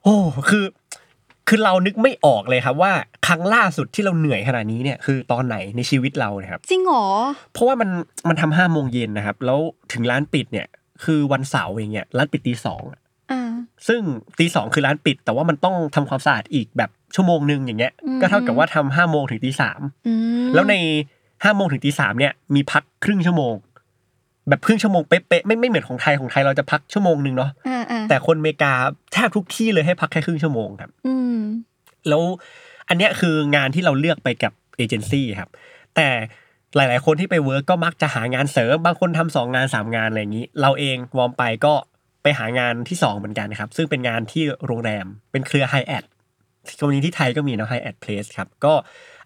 [0.03, 0.15] โอ้
[0.49, 0.63] คือ
[1.47, 2.91] คือเรานึกไม่ออกเลยครับว่า
[3.27, 7.05] ครั้งล่าสุดที่เราเหนื่อยขนาดนี้เนี่ยคือตอนไหนในชีวิตเราเนี่ยครับ จริงเหรอ
[7.53, 7.89] เพราะว่ามัน
[8.29, 9.59] มันทำห้าโมงเย็นนะครับ แล้ว
[9.93, 10.67] ถึงร้านปิดเนี่ย
[11.03, 12.83] คือวันเสาร์อย่างเงี้ยร้านปิดตีสอง
[13.31, 13.51] อ่า
[13.87, 14.01] ซึ่ง
[14.39, 20.13] ตีสองคือร้านปิด แต่ว่ามันต้องทำความสะอาดอีกแบบชั่วโมงหนึ่งอย่างเงี้ยอืมก็เท่ากับว่าทำห้าโมงถึงตีสามอื
[20.45, 20.75] มแล้วใน
[21.43, 23.53] ห้าโมงถึงตีสามเนี่ยมีพักครึ่งชั่วโมง
[24.49, 28.73] แบบครึ่งชั่วโมงเป๊ะๆไม่ไม่เหมือนของไทยของไทยเราจะพักชั่วโมงหนึ่งเนาะอ่าอ่าแต่คนอเมริกา
[29.13, 31.39] แทบทุกที่เลยให้พักแค่ครึ่งชั่วโมงครับอืม
[32.07, 32.21] แล้ว
[32.89, 35.49] อันเนี้ยคืองานที่เราเลือกไปกับเอเจนซี่ครับ
[35.95, 36.07] แต่
[36.75, 41.73] หลาย ๆ คนที่ไป work ก็มักจะหางานเสริม บางคนทำสองงานสามงานอะไรอย่างนี้ เราเองวอร์มไปก็
[42.23, 46.03] ไปหางานที่สองเหมือนกันนะครับ ซึ่งเป็นงานที่โรงแรมเป็นเครือไฮแอด
[46.79, 48.73] ตรงนี้ที่ไทยก็มีนะ Hyatt Place ครับก็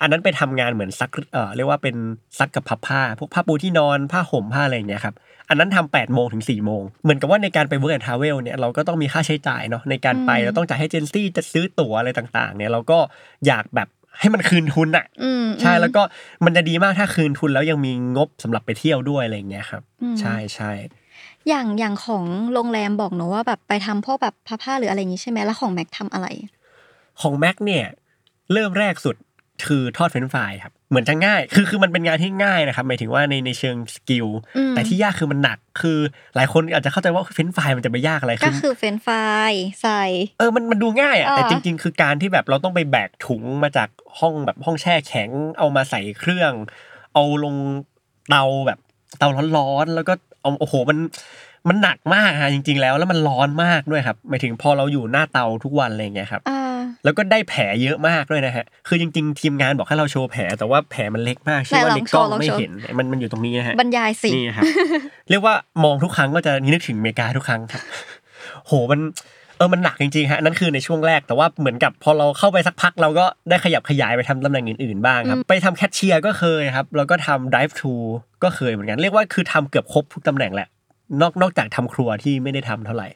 [0.02, 1.96] อันนั้นไปทำงานเหมือนซักเอ่อเรียกว่าเป็น
[2.40, 5.16] ซักกับพับผ้า พวกผ้าปูที่นอนผ้าห่มผ้าอะไรอย่างเงี้ยครับ
[5.50, 13.00] อันนั้นทำแปดโมงถึงสี่โมงเหมือนกับว่าในการไป work and travel เนี่ยเราก็ต้องมีค่าใช้จ่ายเนาะในการไปอืมเราต้องจ่ายให้เอเจนซี่จะซื้อตั๋วอะไรต่างๆ เนี่ยเราก็
[13.48, 13.88] อยากแบบ
[14.20, 16.02] ให้มันคืนทุนอะอืมใช่แล้วก็
[16.46, 20.72] มันจะดีมากถ้าคืนทุนแล้วยังมีงบสำหรับไปเที่ยวด้วยอะไรอย่างเงี้ยครับอืมใช่ใช่
[21.48, 22.24] อย่างอย่างของ
[22.54, 26.28] โรงแรมบอกหนูว่าแบบไปทำพวกแบบผ้าผ้าหรืออะไรอย่างนี้ใช่ไหมแล้วของแม็กทำอะไร
[27.22, 27.86] ของแม็กเนี่ย
[28.54, 29.16] เริ่มแรกสุด
[29.68, 35.98] คือทอดเฟรนช์ฟรายครับเหมือนจะง่าย คือคือมันเป็นงานที่ง่ายนะครับหมายถึงว่าในในเชิง skill อืมแต่ที่ยากคือมันหนัก คือ
[36.36, 39.52] หลายคนอาจจะเข้าใจว่าเฟรนช์ฟรายมันจะไปยากอะไรก็คือเฟรนช์ฟราย
[39.82, 40.04] ใส่
[40.40, 46.54] เออ มันมันดูง่ายอะเออแต่จริง ๆ คือการที่แบบเราต้องไปแบกถุงมาจากห้องแบบห้องแช่แข็ง เอามาใส่เครื่อง
[47.14, 47.56] เอาลง
[48.30, 48.80] เตาแบบ
[49.20, 49.28] เตา
[49.58, 50.98] ร้อนๆ แล้วก็เอาโอ้โหมัน
[51.70, 56.67] มันหนักมากฮะจริง ๆ แล้วแล้วมันร้อนมากด้วยครับหมายถึงพอเราอยู่หน้าเตาทุกวันอะไรอย่างเงี้ยครับ อ่า
[57.08, 64.66] แล้วก็ได้แผลเยอะมากด้วยนะฮะ คือจริงๆ ทีมงานบอกให้เราโชว์แผล แต่ว่าแผลมันเล็กมากเชื่อว่าไหนลในองกล้องโชว์ลองไม่โชว์เห็น มันมันอยู่ตรงนี้นะฮะ บรรยายสินี่ครับ
[65.30, 67.82] เรียกว่ามองทุกครั้งก็จะนึกถึงอเมริกาทุกครั้งครับ
[68.68, 69.00] โห มัน
[69.58, 77.96] เออ มันหนักจริงๆ ฮะ นั่นคือในช่วงแรก แต่ว่าเหมือนกับพอเราเข้าไปสักพักเราก็ได้ขยับขยายไปทำตำแหน่งอื่นๆ บ้างครับ ไปทำแคชเชียร์ก็เคยครับ แล้วก็ทำ drive thru
[78.44, 80.68] ก็เคยเหมือนกัน เรียกว่าคือทำเกือบครบทุกตำแหน่งแหละ
[81.22, 83.08] นอกนอกจากทำครัวที่ไม่ได้ทำเท่าไหร่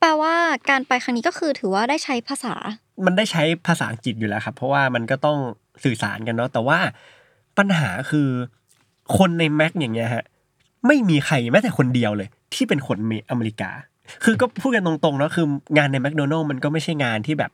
[0.00, 0.34] แปลว่า
[0.70, 2.54] การไปครั้งนี้ก็คือถือว่าได้ใช้ภาษา
[3.06, 5.38] มันได้ใช้ภาษาอังกฤษอยู่แล้วครับ เพราะว่ามันก็ต้อง
[5.84, 6.78] สื่อสารกันเนาะแต่ว่า
[7.58, 8.28] ปัญหาคือ
[9.18, 10.24] คนในแม็กอย่างเงี้ยฮะ
[10.86, 12.96] ไม่มีใครแม้แต่คนเดียวเลย ที่เป็นคน
[13.30, 13.70] อเมริกา
[14.24, 17.52] คือก็พูดกันตรงๆเนาะคืองานในแมคโดนัลล์มันก็ไม่ใช่งานที่แบบ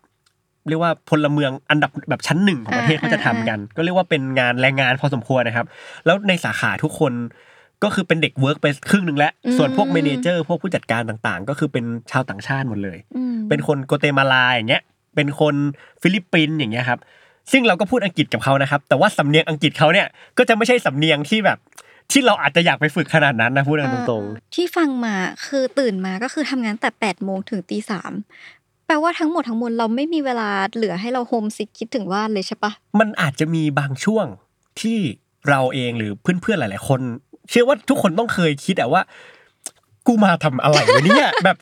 [0.68, 5.66] เรียกว่าพลเมืองอันดับแบบชั้นหนึ่งของประเทศเขาจะทำกัน ก็เรียกว่าเป็นงานแรงงานพอสมควรนะครับ
[6.06, 7.12] แล้วในสาขาทุกคน
[7.84, 14.82] ก็คือเป็นเด็ก work ไปครึ่งหนึ่งแล้วอืมส่วนพวก manager พวกผู้จัดการต่างๆ ก็คือเป็นชาวต่างชาติหมดเลยอืมเป็นคนกัวเตมาลาอย่างเงี้ย
[15.16, 15.54] เป็นคน
[16.02, 17.00] ฟิลิปปินส์อย่างเงี้ยครับ
[17.52, 20.06] ซึ่งเราก็พูดอังกฤษกับเขานะครับ แต่ว่าสำเนียงอังกฤษเขาเนี่ย
[20.38, 21.58] ก็จะไม่ใช่สำเนียงที่แบบ
[22.12, 25.14] ที่เราอาจจะอยากไปฝึกขนาดนั้นนะพูดกันตรงเออที่ฟังมา
[25.46, 28.12] คือตื่นมาก็คือทำงานแต่แปดโมงถึงตีสาม
[28.86, 34.26] แปลว่าทั้งหมดทั้งมวลเราไม่มีเวลาเหลือให้เรา homesick คิดถึงบ้านเลยใช่ปะๆมันอาจจะมีบางช่วง
[34.80, 34.98] ที่
[35.48, 37.00] เราเองหรือเพื่อนๆหลาย ๆ คน
[37.50, 39.02] เชื่อว่าทุกคนต้องเคยคิดอะว่า
[40.06, 41.56] กูมาทำอะไรวะเนี่ยแบบ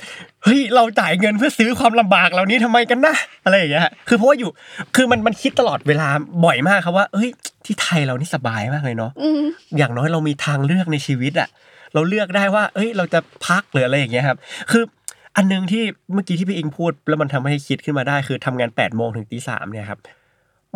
[0.44, 4.50] เฮ้ยเราจ่ายเงินเพื่อซื้อความลำบากเหล่านี้ทำไมกันนะอะไรอย่างเงี้ยฮะคือเพราะว่าอยู่
[4.96, 6.08] คือมันมันคิดตลอดเวลา
[6.44, 7.30] บ่อยมากครับว่าเฮ้ย
[7.64, 9.42] ที่ไทยเรานี่สบายมากเลยเนาะอืม
[9.78, 11.48] อย่างน้อยเรามีทางเลือกในชีวิตอะ
[11.94, 14.38] เราเลือกได้ว่า เอ้ย เราจะพักหรืออะไรอย่างเงี้ยครับ
[14.70, 14.82] คือ
[15.36, 20.00] อันนึงที่เมื่อกี้ที่พี่อิงพูด แล้วมันทำให้คิดขึ้นมาได้ คือทำงาน8ปดโมงถึงตีสามเนี่ยครับ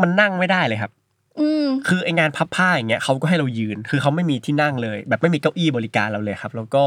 [0.00, 0.97] มันนั่งไม่ได้เลยครับอืม
[1.88, 6.84] คือไองานพับผ้าอย่างเงี้ยเขาก็ให้เรายืน คือเขาไม่มีที่นั่งเลย แบบไม่มีเก้าอี้บริการเราเลยครับ แล้วก็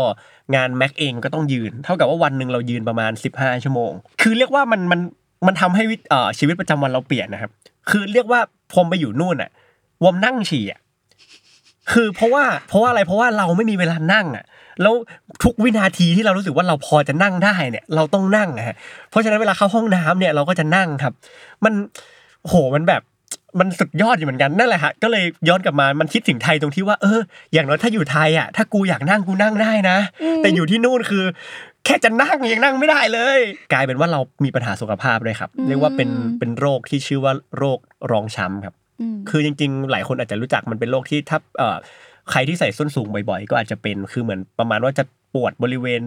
[0.56, 5.00] งานแม็กเองก็ต้องยืน เท่ากับว่าวันหนึ่งเรายืนประมาณ 15 ชั่วโมง คือเรียกว่ามันมัน
[5.48, 5.96] มันทำให้วิ
[6.40, 7.52] ชีวิตประจำวันเราเปลี่ยนนะครับ
[7.90, 8.40] คือเรียกว่า
[8.72, 9.50] พอมไปอยู่นู่นอะ
[10.04, 10.80] วอมนั่งฉี่อะ
[11.92, 14.46] คือเพราะว่าเพราะว่าอะไรเพราะว่าเราไม่มีเวลานั่งอะ
[14.82, 14.94] แล้ว
[15.44, 18.76] ทุกวินาทีที่เรารู้สึกว่าเราพอจะนั่งได้เนี่ย เราต้องนั่งอะฮะ
[19.10, 21.14] เพราะฉะนั้นเวลาเข้าห้องน้ำเนี่ยเราก็จะนั่งครับ
[21.66, 21.74] มัน
[22.48, 23.02] โหมันแบบ
[23.60, 27.20] มันสุดยอดอยู่เหมือนกันนั่นแหละฮะก็เลยย้อนกลับมามันคิดถึงไทยตรงที่ว่าเออ
[27.54, 31.24] อย่างน้อยถ้าอยู่ไทยอะถ้ากูอยากนั่งกูนั่งได้นะอืมแต่อยู่ที่นู่นคือ
[31.86, 33.40] แค่จะนั่งยังนั่งไม่ได้เลย
[33.74, 36.10] กลายเป็นว่าเรามีปัญหาสุขภาพด้วยครับ เรียกว่าเป็น
[36.40, 37.80] เป็นโรคที่ชื่อว่าโรค
[38.12, 41.78] รองช้ำครับอืมคือจริง ๆ หลายคนอาจจะรู้จักมันเป็นโรคที่ถ้าเอ่อ
[42.32, 46.02] ใครที่ใส่ส้นสูงบ่อย ๆ ก็อาจจะเป็นคือเหมือนประมาณว่าจะปวดบริเวณ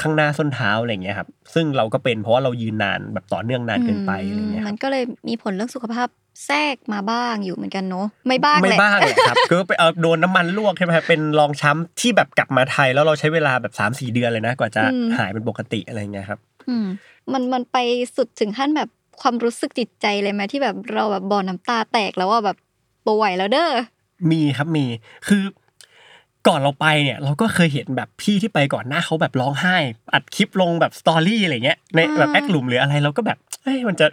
[0.00, 6.08] ข้างหน้าส้นเท้าอะไรอย่างเงี้ยครับ ซึ่งเราก็เป็นเพราะว่าเรายืนนานแบบต่อเนื่องนานเกินไปอะไรอย่างเงี้ยคมัรับนก็เลยมีผลเรื่องสุขภาพ
[6.46, 14.82] แทรกมาบ้างอยู่เหมือนกันเนาะไม่บ้างไม่แหละบ้างแหละครับก็ไปเอาโดนน้ำมันลวกใช่ไหมครับเป็นรองช้ำที่แบบกลับมาไทยแล้วเราใช้เวลาแบบ3าสี่เดือนเลยนะ กว่าจะ
[15.18, 16.86] หายเป็นปกติอะไรอย่างเงี้ยครับอืม
[17.32, 17.76] มันมันไป
[18.16, 18.88] สุดถึงขั้นแบบ
[19.20, 22.56] ความรู้สึกจิตใจเลยไหมที่แบบเราแบบบ่อน้ำตาแตกแล้วว่าแบบ
[23.06, 23.72] ป่วยแล้วเด้อ
[24.30, 24.84] มีครับมี
[25.26, 25.42] คือ
[26.48, 29.76] ก่อนเราไปเนี่ยเราก็เคยเห็นแบบพี่ที่ไปก่อนหน้าเขาแบบร้องไห้
[30.14, 34.06] อัดคลิปลงแบบสตอรี่อะไรเงี้ยในแบบอ่าแอคหลุมหรืออะไรเราก็แบบเอ้ยมันจะ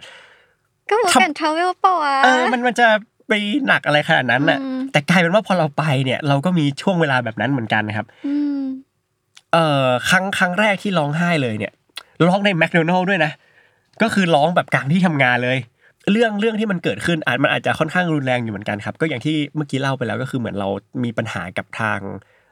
[0.88, 2.88] ก็เหมือนทำกันทราเวลเปล่าวะเออมันมันจะ
[3.28, 3.32] ไป
[3.66, 8.60] หนักอะไรขนาดนั้นน่ะอืมแต่กลายเป็นว่าพอเราไปเนี่ย เราก็มีช่วงเวลาแบบนั้นเหมือนกันนะครับอืม
[9.52, 11.72] เอ่อครั้งครั้งแรกที่ร้องไห้เลยเนี่ย
[12.26, 13.32] ร้องในแมคโดนัลด้วยนะ
[14.02, 15.58] ก็คือร้องแบบกลางที่ทำงานเลย
[16.10, 20.68] เรื่องเรื่องที่มันเกิดขึ้นอาจมันอาจจะค่อนข้างรุนแรงอยู่เหมือนกันครับ ก็อย่างที่เมื่อกี้เล่าไปแล้วก็คือเหมือนเรา
[21.04, 21.98] มีปัญหากับทาง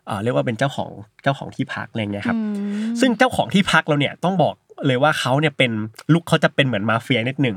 [0.06, 0.90] เอ่อเรียกว่าเป็นเจ้าของ
[1.22, 2.42] เจ้าของที่พักอะไรเงี้ยครับอื
[2.90, 4.54] มซึ่งเจ้าของที่พักเราเนี่ยต้องบอก
[4.86, 5.70] เลยว่าเขาเนี่ยเป็น
[6.12, 7.56] ลูกเขาจะเป็นเหมือนมาเฟียนิดหนึ่ง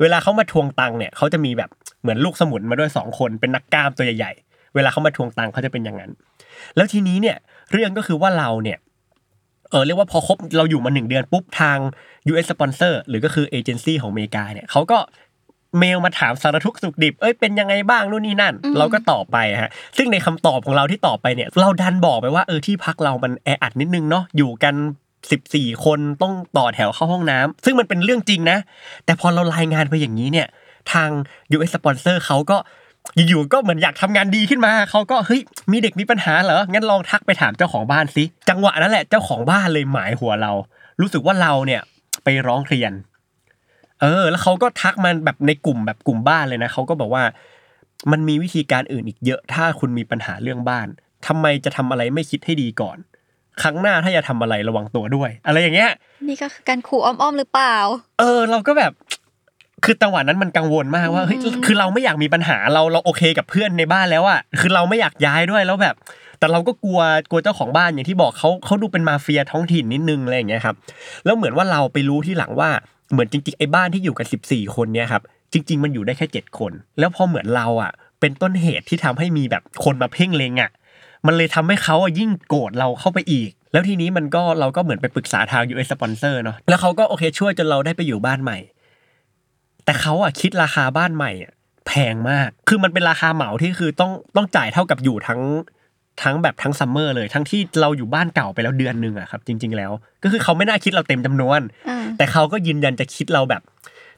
[0.00, 1.70] เวลาเขามาทวงตังค์เนี่ยเขาจะมีแบบ
[2.02, 6.10] เหมือนลูกสมุนมาด้วยสองคนเป็นนักกล้ามตัวใหญ่ๆเวลาเขามาทวงตังค์เขาจะเป็นอย่างนั้น
[6.76, 7.36] แล้วทีนี้เนี่ย
[7.72, 8.78] เรื่องก็คือว่าเราเนี่ย
[9.70, 11.78] เออเรียกว่าพอครบเราอยู่มาหนึ่งเดือนปุ๊บทาง
[12.30, 14.98] US sponsor หรือก็คือเอเจนซี่ของอเมริกาเนี่ยเขาก็
[15.78, 24.74] เมลมาถามสารทุกข์สุขดิบ เอ้ยเป็นยังไงบ้างนู่นนี่นั่น เราก็ตอบไปฮะ ซึ่งในคำตอบของเราที่ตอบไปเนี่ย เราดันบอกไปว่าเออที่พักเรามันแออัดนิดนึงเนาะอยู่กัน
[25.28, 28.58] 14 คนต้องต่อแถวเข้าห้องน้ำซึ่งมันเป็นเรื่องจริงนะ
[29.04, 30.46] แต่พอเรารายงานไปอย่างนี้เนี่ย
[30.92, 31.08] ทาง
[31.54, 32.56] US sponsor เขาก็
[33.28, 35.40] อยู่ๆก็เหมือนอยากทำงานดีขึ้นมา เขาก็เฮ้ย
[35.72, 40.52] มีเด็กมีปัญหาเหรอ งั้นลองทักไปถามเจ้าของบ้านสิจังหวะนั้นแหละเจ้าของบ้านเลยหมายหัวเรา
[41.00, 41.80] รู้สึกว่าเราเนี่ย
[42.24, 42.92] ไปร้องเรียน
[44.02, 47.24] เออ แล้วเขาก็ทักมันแบบในกลุ่มแบบกลุ่มบ้านเลยนะเขาก็บอกว่า
[48.12, 50.86] มันมีวิธีการอื่นอีกเยอะ ถ้าคุณมีปัญหาเรื่องบ้าน
[51.26, 52.96] ทำไมจะทำอะไรไม่คิดให้ดีก่อน
[53.62, 55.90] ครั้งหน้าถ้าจะทำอะไรระวังตัวด้วย อะไรอย่างเงี้ย
[56.28, 57.76] นี่ก็คือการขู่อ้อมๆหรือเปล่า
[58.18, 58.92] เออ เราก็แบบ
[59.84, 65.94] คือจังหวะนั้นมันกังวลมากว่าเฮ้ยอืมคือเราไม่อยากมีปัญหาเราเราโอเคกับเพื่อนในบ้านแล้วอะคือเราไม่อยากย้ายด้วยแล้วแบบ
[66.38, 70.76] แต่เราก็กลัวกลัวเจ้าของบ้านอย่างที่บอกเขาเขาดูเป็นมาเฟียท้องถิ่นนิดนึงอะไรอย่างเงี้ยครับ
[71.24, 72.70] แล้วเหมือนว่าเราไปรู้ที่หลังว่า
[73.12, 75.22] เหมือนจริงๆไอ้บ้านที่อยู่กันสิบสี่คนเนี่ยครับ
[75.52, 80.70] จริง ๆ มันอยู่ได้แค่เจ็ดคน แล้วพอเหมือนเราอะ เป็นต้นเหตุที่ทำให้มีแบบคนมาเพ่งเลงอะ
[81.26, 88.58] มันเลยทำให้เขาอะยิ่งโกรธเราเข้าไปอีก แล้วทีนี้มันก็เราก็เหมือนไปปรึกษาทาง US sponsor เนาะแล้วเขาก็โอเคช่วยจนเราได้ไปอยู่บ้านใหม่
[89.84, 91.52] แต่เขาอะคิดราคาบ้านใหม่อะ
[91.86, 95.40] แพงมาก คือมันเป็นราคาเหมาที่คือต้องต้องจ่ายเท่ากับอยู่ทั้ง
[96.22, 103.62] ทั้งแบบทั้ง summer เลยทั้งที่เราอยู่บ้านเก่าไปแล้วเดือนหนึ่งอะครับ จริง ๆ แล้ว ก็คือเขาไม่น่าคิดเราเต็มจำนวนอ่าแต่เขาก็ยืนยันจะคิดเราแบบ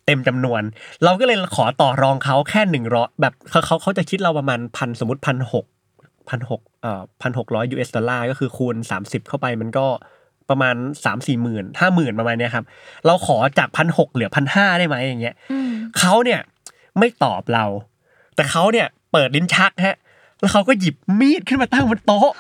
[0.06, 0.62] เต็มจำนวน
[1.04, 5.64] เราก็เลยขอต่อรองเขาแค่หนึ่งร้อยแบบเขาเขาเขาจะคิดเราประมาณพันสมมติพันหก
[6.28, 9.86] พันหกเอ่อพันหกร้อย US dollar ก็คือคูณสามสิบเข้าไปมันก็
[10.50, 12.64] ประมาณสามสี่หมื่นห้าหมื่นประมาณเนี้ยครับ
[13.06, 16.40] เราขอจากพันหกเหลือพันห้าได้ไหมอย่างเงี้ยอืมเขาเนี่ย
[16.98, 17.64] ไม่ตอบเรา
[18.36, 19.96] แต่เขาเนี่ยเปิดลิ้นชักฮะ
[20.44, 22.30] แล้วเขาก็หยิบมีดขึ้นมาตั้งบนโต๊ะ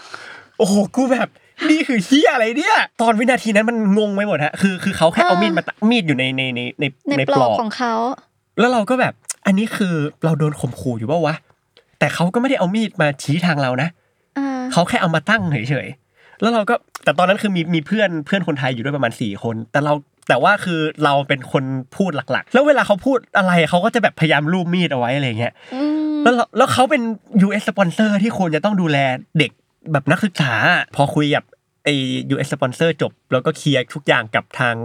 [0.58, 1.28] โอ้โหกูแบบ
[1.70, 7.94] นี่คือเฮียอะไรเนี่ย ตอนวินาทีนั้นมันงงไปหมดฮะคือคือเขาแค่เอามีดมาตมีดอยู่ในในในในในในปปลลออกกของเขา
[8.58, 9.14] แล้วเราก็แบบ
[9.46, 11.34] อันนี้คือเราโดนข่มขู่อยู่ป่าวะ
[11.98, 13.88] แต่เขาก็ไม่ได้เอามีดมาชี้ทางเรานะ
[14.38, 19.92] อ่าเขาแค่เอามาตั้งเฉยๆแล้วเราก็แต่ตอนนั้นคือมีมีเพื่อนเพื่อนคนไทยอยู่ด้วยประมาณสี่คน แต่เรา
[20.28, 21.64] แต่ว่าคือเราเป็นคน
[21.96, 27.02] พูดหลักๆ แล้วเวลาเขาพูดอะไรเขาก็จะแบบพยายามลูบมีดเอาไว้อะไรเงี้ยอืม แล้วเราแล้วเขาเป็น
[27.46, 28.98] US สปอนเซอร์ที่ควรจะต้องดูแล
[29.38, 29.50] เด็ก
[29.92, 30.52] แบบนักศึกษา
[30.96, 31.44] พอคุยกับ
[31.84, 31.94] ไอ้
[32.34, 34.76] US สปอนเซอร์จบ แล้วก็เคลียร์ทุกอย่างกับทาง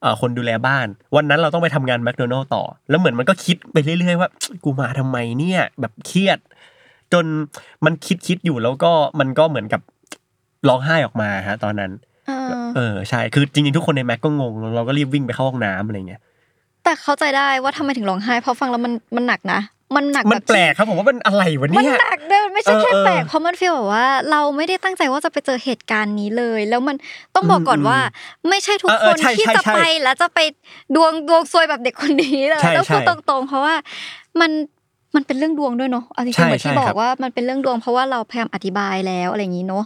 [0.00, 4.28] เอ่อคนดูแลบ้าน วันนั้นเราต้องไปทำงานแมคโดนัลล์ต่อ แล้วเหมือนมันก็คิดไปเรื่อยๆว่า
[4.64, 6.38] กูมาทำไมเนี่ยแบบเครียด
[7.12, 7.24] จน
[7.84, 9.80] มันคิดคิดอยู่แล้วก็มันก็เหมือนกับ
[10.68, 11.92] ร้องไห้ออกมาฮะ ตอนนั้น
[12.28, 12.38] อ่า
[12.76, 16.20] เออใช่คือจริงๆทุกคนในแม็กก็งง เราก็รีบวิ่งไปเข้าห้องน้ำอะไรเงี้ย
[16.84, 19.60] แต่เข้าใจได้ว่าทำไมถึงร้องไห้เพราะฟังแล้วมันมันหนักนะ
[19.96, 26.96] มันหนักมันบบแปลกครับผมว่ามันอะไรวะมันเนี่ยหนักเดินไม่ใช่แค่เออเออแปลกเพราะมันฟีลแบบว่า เราไม่ได้ตั้งใจว่าจะไปเจอเหตุการณ์นี้เลย แล้วมัน
[27.34, 27.98] ต้องบอกก่อนอืมว่า
[28.48, 30.38] ไม่ใช่ทุกเออคเออนใช่ที่ใช่จะใช่ไปแล้วจะไป
[30.96, 33.74] ดวงดวงซวยแบบเด็กคนนี้เลยใช่ต้องพูดใช่ตรงๆ เพราะว่า
[34.40, 34.50] มัน
[35.18, 39.84] มันเป็นเรื่องดวงด้วยเนาะเอาจริใช่งๆเหมือนที่ใช่บอครักบว่ามันเป็นเรื่องดวงเพราะว่าเราพยายามอธิบายแล้วอะไรอย่างนี้เนาะ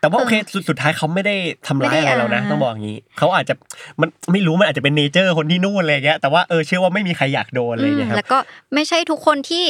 [0.00, 1.34] แต่ว่าโอเคเออสุดสุดท้ายเขาไม่ได้
[1.66, 3.54] ทำร้ายไม่ได้อะไรเรานะอ่าต้องบอกอย่างนี้เขาอาจจะ
[4.00, 8.38] มันไม่รู้มันอาจจะเป็นเนเจอร์คนที่นู่นอะไรเงี้ยแต่ว่าเออเชื่อว่าไม่มีใครอยากโดนอะไรเงี้ยคอืมรับแล้วก็
[8.74, 9.64] ไม่ใช่ทุกคนที่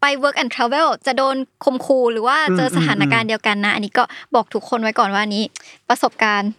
[0.00, 5.44] ไป work and travel จะโดนข่มขู่หรือว่าเจอสถานการณ์เดียวกันนะ อันนี้ก็บอกทุกคนไว้ก่อนว่าอันนี้
[5.88, 6.50] ประสบการณ์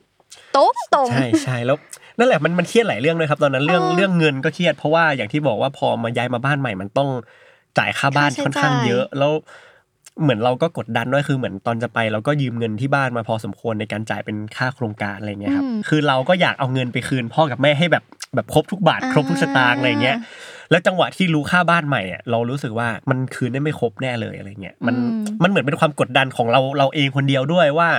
[0.55, 1.77] ตรงตรงใช่ใช่แล้ว
[2.17, 7.09] นั่นแหละมันมันเครียดหลายเรื่องเลยครับ ตอนนั้นเรื่องเออเรื่องเงินก็เครียดเพราะว่าอย่างที่บอกว่าพอมาย้ายมาบ้านใหม่มันต้อง
[7.77, 9.31] จ่ายค่าบ้านค่าใช้ค่อนข้างจ่ายเยอะ แล้ว
[10.21, 18.03] เหมือนเราก็กดดันด้วยคือเหมือนตอนจะไป เราก็ยืมเงินที่บ้านมาพอสมควรในการจ่ายเป็นค่าโครงการอะไรเงี้ยครับคือเราก็อยากเอาเงินไปคืนพ่อกับแม่ให้แบบ
[18.35, 20.17] แบบครบทุกบาทครบทุกสตางค์อะไรเงี้ย
[20.71, 27.89] แล้วจังหวะที่รู้ค่าบ้านใหม่อะเรารู้สึกว่ามันคืนได้ไม่ครบแน่เลยอะไรเงี้ยมันอืมมันเหมือนเป็นความกดดันของเราเราเองคนเดียวด้วยว่า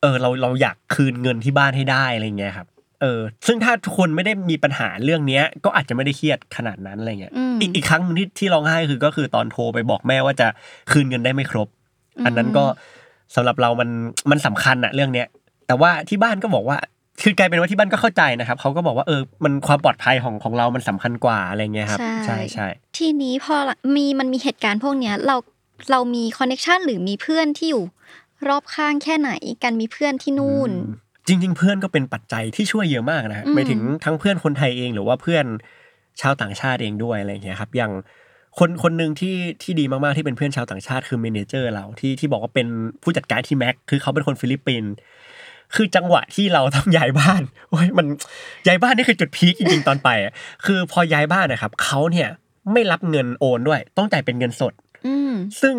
[0.00, 2.66] เออเราเราอยากคืนเงินที่บ้านให้ได้อะไรเงี้ยครับ
[3.02, 10.48] เออซึ่งถ้าทุกคนไม่ได้มีปัญหาเรื่องเนี้ย ก็อาจจะไม่ได้เครียดขนาดนั้นอะไรเงี้ยอืมอีกอีกครั้งหนึ่งที่ที่ร้องไห้คือก็คือตอนโทรไปบอกแม่ว่าจะ
[10.90, 11.68] คืนเงินได้ไม่ครบ
[12.24, 12.64] อันนั้นก็
[13.34, 13.88] สำหรับเรามัน
[14.30, 15.26] มันสำคัญอะเรื่องเนี้ย
[15.66, 16.78] แต่ว่าที่บ้านก็บอกว่า
[17.22, 22.66] คือกลายเป็นว่าที่บ้านก็เข้าใจนะครับเขาก็บอกว่าเออมันความปลอดภัยของของเรามันสำคัญกว่าอะไรเงี้ยครับใช่ใช่ใช่
[22.98, 23.56] ทีนี้พอ
[23.96, 25.36] มีมันมีเหตุการณ์พวกเนี้ยเรา
[25.90, 27.84] เรามี connection หรือมีเพื่อนที่อยู่
[28.48, 31.11] รอบข้างแค่ไหนกันมีเพื่อนที่นู่นจ
[31.42, 35.44] ริง ๆ เพื่อนก็เป็นปัจจัยที่ช่วยเยอะมากนะฮะอืมหมายถึงทั้งเพื่อนคนไทยเองหรือว่าเพื่อน
[36.20, 37.92] ชาวต่างชาติเองด้วยอะไรอย่างเงี้ยครับ อย่าง
[38.58, 42.66] คนคนหนึ่งที่ที่ดีมากๆที่เป็นเพื่อนชาวต่างชาติคือ manager เราที่ที่บอกว่าเป็น
[43.02, 44.92] ผู้จัดการที่แม็กคือเขาเป็นคนฟิลิปปินส์
[45.74, 48.06] คือจังหวะที่เราต้องย้ายบ้านโอ้ยมัน
[48.66, 50.32] ย้ายบ้านนี่คือจุด peak จริงๆตอนไปอะ
[50.64, 52.28] คือพอย้ายบ้านนะครับเขาเนี่ย
[52.72, 54.72] ไม่รับเงินโอนด้วย ต้องจ่ายเป็นเงินสด
[55.06, 55.76] อืมซึ่ง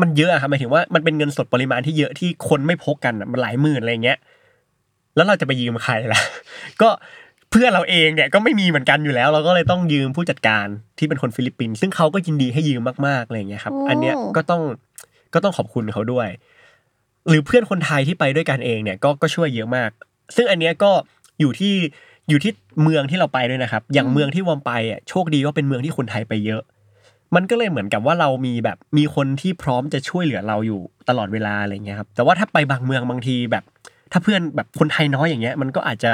[0.00, 4.18] มันเยอะอะครับหมายถึงว่ามันเป็นเงินสดปริมาณที่เยอะที่คนไม่พกกันอะมันหลายหมื่นอะไรเงี้ย
[5.16, 6.20] แล้วเราจะไปยืมใครล่ะ
[6.82, 6.88] ก็
[7.50, 10.66] เพื่อนเราเองเนี่ยก็ไม่มีเหมือนกันอยู่แล้ว เราก็เลยต้องยืมผู้จัดการ
[10.98, 14.62] ที่เป็นคนฟิลิปปินส์ซึ่งเขาก็ยินดีให้ยืมมากๆอะไรเงี้ยครับโอ้อันเนี้ยก็ต้อง
[15.34, 16.28] ก็ต้องขอบคุณเขาด้วย
[17.28, 19.90] หรือเพื่อนคนไทยที่ไปด้วยกันเองเนี่ยก็ก็ช่วยเยอะมาก
[20.36, 20.90] ซึ่งอันเนี้ยก็
[21.40, 21.74] อยู่ที่
[22.28, 26.62] อยู่ที่เมืองที่เราไปด้วยนะครับ อย่างเมืองที่วอมไปอะโชคดีว่าเป็นเมืองที่คนไทยไปเยอะ
[27.34, 33.64] มันก็เลยเหมือนกับว่าเรามีแบบมีคนที่พร้อมจะช่วยเหลือเราอยู่ตลอดเวลาอะไรเงี้ยครับแต่ว่าถ้าไปบางเมืองบางทีแบบ
[34.12, 36.12] ถ้าเพื่อนแบบคนไทยน้อยอย่างเงี้ยมันก็อาจจะ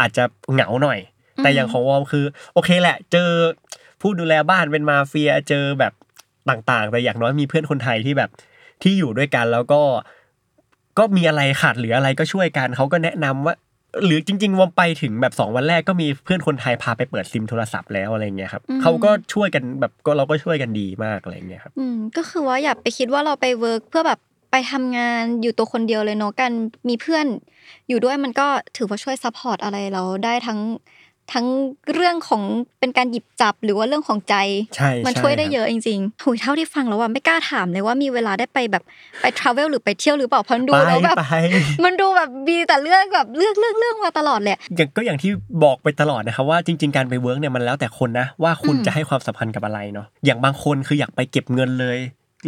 [0.00, 0.98] อาจจะเหงาหน่อย
[1.42, 3.28] แต่อย่างของวอมคือ โอเคแหละ เจอ
[4.00, 5.92] ผู้ดูแลบ้านเป็นมาเฟียเจอแบบ
[6.50, 8.30] ต่างๆ แต่อย่างน้อยมีเพื่อนคนไทยที่แบบ
[8.82, 9.82] ที่อยู่ด้วยกันแล้วก็
[10.98, 13.54] ก็มีอะไรขาดเหลืออะไรก็ช่วยกันเขาก็แนะนำว่า
[14.04, 26.52] หรือจริง ๆวอร์มไปถึงแบบสองวันแรกก็มีเพื่อนคนไทยพาไปเปิดซิมโทรศัพท์แล้วอะไรเงี้ยครับอืมเขาก็ช่วยกันแบบก็เราก็ช่วยกันดีมากอะไรเงี้ยครับอืมก็คือว่าอย่าไปคิดว่าเราไป work เพื่อแบบ ไปทำงานอยู่ตัวคนเดียวเลยเนาะกัน
[26.88, 27.26] มีเพื่อน
[27.88, 30.60] อยู่ด้วยมันก็ถือว่าช่วย support อะไรเราได้ทั้ง
[31.34, 31.46] ทั้ง
[31.94, 32.42] เรื่องของ
[32.80, 34.34] เป็นการหยิบจับหรือว่าเรื่องของใจ
[34.76, 38.82] ใช่มันใช่ช่วยได้ครับเยอะจริงๆหุยเท่าที่ฟังแล้วว่าไม่กล้าถามเลยว่ามีเวลาได้ไปแบบ
[39.20, 41.34] ไป travel หรือไปเที่ยวหรือเปล่าเพราะมันดูไปแล้วแบบไป
[41.84, 45.30] มันดูแบบมีแต่เรื่องแบบเรื่องเรื่องเรื่องมาตลอดเลยอย่างก็อย่างที่
[45.64, 51.98] บอกไปตลอดนะครับว่าจริง ๆ การไป work เนี่ยมันแล้วแต่คนนะว่าคุณอืมจะให้ความสำคัญกับอะไรเนาะอย่างบางคนคืออยากไปเก็บเงินเลย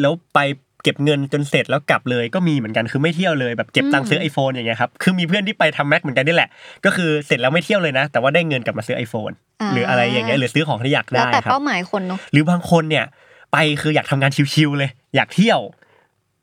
[0.01, 0.39] แล้วไป
[0.83, 6.51] เก็บเงินจนเสร็จแล้วกลับเลยก็มีเหมือนกันคือไม่เที่ยวเลยแบบเก็บตังค์ซื้อไอโฟนอย่างเงี้ยครับคือมีเพื่อนที่ไปทำแม็กเหมือนกันนี่แหละ
[6.85, 9.31] ก็คือเสร็จแล้วไม่เที่ยวเลยนะ แต่ว่าได้เงินกลับมาซื้อไอโฟน
[9.73, 13.05] หรืออะไรอย่างเงี้ยหรือซื้อของที่อยากแล้วได้แต่ครับเป้าหมายคนเนาะหรือบางคนเนี่ย
[13.53, 15.61] ไปคืออยากทำงานชิวๆเลย อยากเที่ยว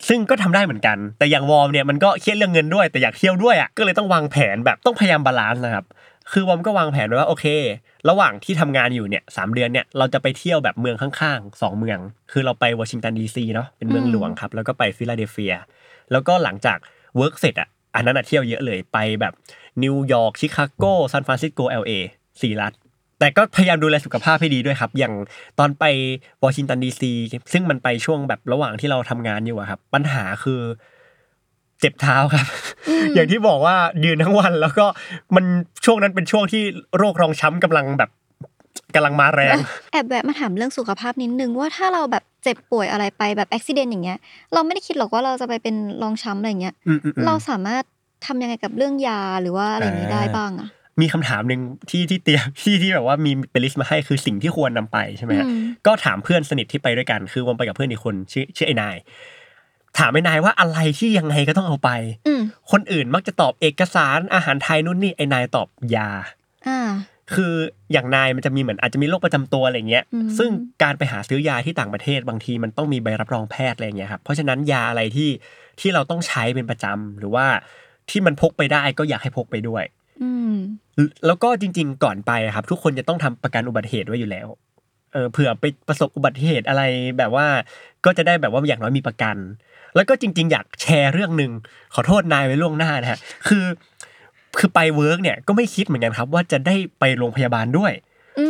[0.08, 5.84] ซึ่งก็ทำได้เหมือนกัน แต่อย่างวอร์มเนี่ยมันก็เครียดเรื่องเงินด้วย แต่อยากเที่ยวด้วยอะก็เลยต้องวางแผนแบบต้องพยายาม balance นะครับ
[6.32, 7.46] คือวอร์มก็วางแผนไว้ว่าโอเค
[8.08, 11.98] ระหว่างที่ทำงานอยู่เนี่ยสามเดือนเนี่ยเราจะไปเที่ยวแบบเมืองข้างๆสองเมือง
[12.32, 15.54] คือเราไปวอชิงตันดีซีเนาะเป็นเมืองหลวงครับ แล้วก็ไปฟิลาเดลเฟีย
[16.12, 16.78] แล้วก็หลังจาก
[17.16, 19.32] work เสร็จอะอันนั้นอะเที่ยวเยอะเลยไปแบบ
[19.82, 21.92] นิวยอร์กชิคาโกซานฟรานซิสโกเอลเอ
[22.42, 22.72] สี่รัฐ
[23.18, 25.14] แต่ก็พยายามดูแลสุขภาพให้ดีด้วยครับ อย่าง
[25.58, 25.84] ตอนไป
[26.44, 27.12] วอชิงตันดีซี
[27.52, 30.60] ซึ่งมันไปช่วงแบบระหว่างที่เราทำงานอยู่อะครับ ปัญหาคือ
[31.80, 32.46] เจ็บเท้าครับ
[33.14, 34.86] อย่างที่บอกว่ายืนทั้งวันแล้วก็
[35.36, 35.44] มัน
[35.84, 36.62] ช่วงนั้นเป็นช่วงที่
[36.98, 38.10] โรครองช้ำกำลังแบบ
[38.94, 39.56] กำลังมาแรง
[39.92, 44.18] แอบแวะมาถามเรื่องสุขภาพนิดนึงว่าถ้าเราแบบเจ็บป่วยอะไรไปแบบอุบิเหตุอย่างเงี้ย
[44.52, 47.84] เราไม่ได้คิดหรอกว่าเราจะไปเป็นรองช้ำอะไรเงี้ยอืมอืมอืมเราสามารถ
[48.26, 50.68] ทำยังไงกับเรื่องยาหรือว่าอะไรอย่างนี้ได้บ้างอะ
[51.00, 51.60] มีคำถามหนึ่ง
[51.90, 58.96] ที่ที่เตรียมที่ที่แบบว่ามีเป็นลิสต์มาให้คือสิ่งที่ควรนำไปใช่ไหมฮะอืมก็ถามเพื่อนสนิทที่ไปด้วยกัน คือวันไปกับเพื่อนอีกคนชื่อชื่อไอ้นาย
[59.98, 61.90] ถามไอ้นายว่าอะไรที่ยังไงก็ต้องเอาไป
[62.26, 66.10] อืมคนอื่นมักจะตอบเอกสารอาหารไทยนู่นนี่ไอ้นายตอบยา
[66.68, 66.80] อ่า
[67.34, 67.54] คือ
[67.92, 70.50] อย่างนายมันจะมีเหมือนอาจจะมีโรคประจำตัวอะไรเงี้ยอืมซึ่ง
[70.82, 75.30] การไปหาซื้อยาที่ต่างประเทศบางทีมันต้องมีใบรับรองแพทย์อะไรเงี้ยครับเพราะฉะนั้นยาอะไรที่
[75.80, 77.46] ที่เราต้องใช้เป็นประจำหรือว่า
[78.10, 79.84] ที่มันพกไปได้ก็อยากให้พกไปด้วย
[80.22, 80.56] อืม
[81.26, 84.46] แล้วก็จริง ๆ ก่อนไปอะครับ ทุกคนจะต้องทำประกันอุบัติเหตุไว้อยู่แล้ว
[85.12, 86.82] เออเผื่อไปประสบอุบัติเหตุอะไร
[87.18, 87.46] แบบว่า
[88.04, 89.36] ก็จะได้แบบว่าอย่างน้อยมีประกัน
[89.94, 91.52] แล้วก็จริง ๆ อยากแชร์เรื่องหนึ่ง
[91.94, 93.18] ขอโทษนายไว้ล่วงหน้านะฮะ
[93.48, 93.64] คือ
[94.58, 97.92] คือไป work เนี่ยก็ไม่คิดเหมือนกันครับ ว่าจะได้ไปโรงพยาบาลด้วย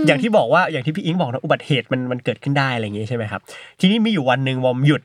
[0.01, 3.41] มอย่างที่บอกว่าอย่างที่พี่อิงบอกนะอุบัติเหตุมันมันเกิดขึ้นได้อะไรอย่างงี้ใช่ไหมครับ
[3.81, 5.03] ทีนี้มีอยู่วันหนึ่งวอมหยุด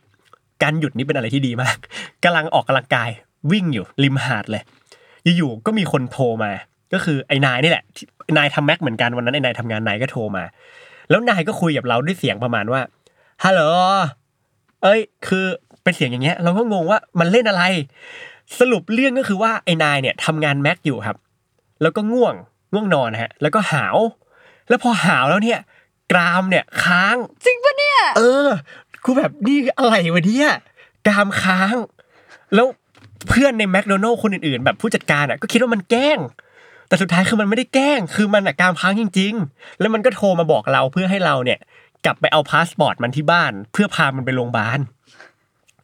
[0.64, 1.78] การหยุดนี่เป็นอะไรที่ดีมาก
[2.24, 3.10] กำลังออกกำลังกาย
[3.52, 4.64] วิ่งอยู่ริมหาดเลย
[5.38, 6.52] อยู่ๆก็มีคนโทรมา
[6.94, 8.06] ก็คือไอ้นายนี่แหละที่
[8.38, 10.44] นายทำแม็กเหมือนกันวันนั้นไอ้นายทำงานนายก็โทรมา
[11.10, 12.82] แล้วนายก็คุยกับเราด้วยเสียงประมาณว่า
[13.44, 13.62] ฮัลโหล
[14.84, 15.46] เอ้ย คือ
[15.84, 17.64] เป็นเสียงอย่างเงี้ยเราก็งงว่ามันเล่นอะไร
[18.60, 21.18] สรุปเรื่องก็คือว่าไอ้นายเนี่ยทำงานแม็กอยู่ครับ
[21.82, 22.36] แล้วก็ง่วง
[22.74, 23.98] ง่วงนอนนะฮะ แล้วก็หาว
[24.70, 25.60] แล้วพอหาวแล้วเนี่ย
[26.12, 28.48] กรามเนี่ยค้างจริงปะเนี่ย เออ
[29.06, 30.50] กูแบบนี่อะไรวะเนี่ย
[31.08, 31.76] กรามค้าง
[32.54, 32.68] แล้ว
[33.30, 36.20] เพื่อนในแมคโดนัลล์คนอื่นๆ แบบผู้จัดการอะก็คิดว่ามันแกล้ง
[36.88, 41.60] แต่สุดท้ายคือมันไม่ได้แกล้ง คือมันอะกรามค้างจริง ๆ แล้วมันก็โทรมาบอกเราเพื่อให้เราเนี่ย
[42.06, 44.80] กลับไปเอาพาสปอร์ตมันที่บ้าน เพื่อพามันไปโรงพยาบาล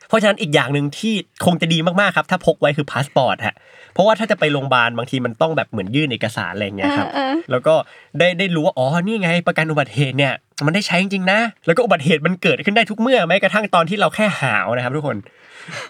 [0.07, 1.13] เพราะฉะนั้นอีกอย่างหนึ่งที่
[1.45, 3.55] คงจะดีมากๆครับ ถ้าพกไว้คือพาสปอร์ตฮะ
[3.93, 7.73] เพราะว่าถ้าจะไปโรงพยาบาลบางทีมันต้องแบบเหมือนยื่นเอกสารอะไรอย่างเงี้ยครับอ่าแล้วก็
[8.19, 10.33] ได้ได้รู้ว่าอ๋อนี่ไงประกันอุบัติเหตุเนี่ย
[10.65, 15.17] มันได้ใช้จริงๆนะ แล้วก็อุบัติเหตุมันเกิดขึ้นได้ทุกเมื่อแม้กระทั่งตอนที่เราแค่หาวนะครับ ทุกคน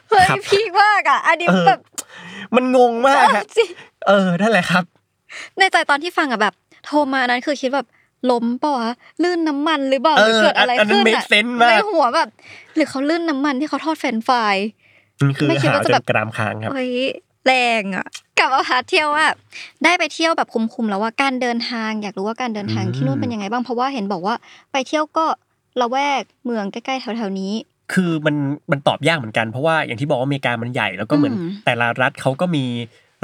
[0.10, 1.80] เฮ้ยครับพีคมากอะอันนี้เออแบบ
[2.56, 3.70] มันงงมากฮะจริง
[4.08, 4.84] เออนั่นแหละครับ
[5.58, 6.54] ในใจตอนที่ฟังอะแบบ
[6.86, 7.88] โทรมานั้นคือคิดแบบ
[8.32, 12.30] ล้มเปล่าวะลื่นน้ำมันหรือเปล่าหรือเออเกิดอะไรอันนั้นขึ้น make อะ sense มากในหัวแบบ
[12.78, 14.56] หรือเขาลื่นน้ำมันที่เขาทอดเฟรนช์ฟราย
[15.28, 16.94] นี่คือไม่คิดหาวว่าจจะแบบนกรามค้างครับเฮ้ย
[17.46, 18.06] แรงอะ
[18.40, 19.26] กลับมาพาเที่ยวว่า
[19.84, 24.36] ได้ไปเที่ยวแบบคุ้มๆแล้วว่าการเดินทางอยากรู้ว่าการเดินทางอืมที่นู่นเป็นยังไงบ้างเพราะว่าเห็นบอกว่า
[24.72, 25.26] ไปเที่ยวก็
[25.82, 27.54] ละแวกเมืองใกล้ๆแถวๆนี้
[27.94, 28.36] คือมัน
[28.72, 32.66] มันตอบยากเหมือนกันเพราะว่าอย่างที่บอกว่าอเมริกามันใหญ่แล้วก็เหมือนอืมแต่ละรัฐเขาก็มี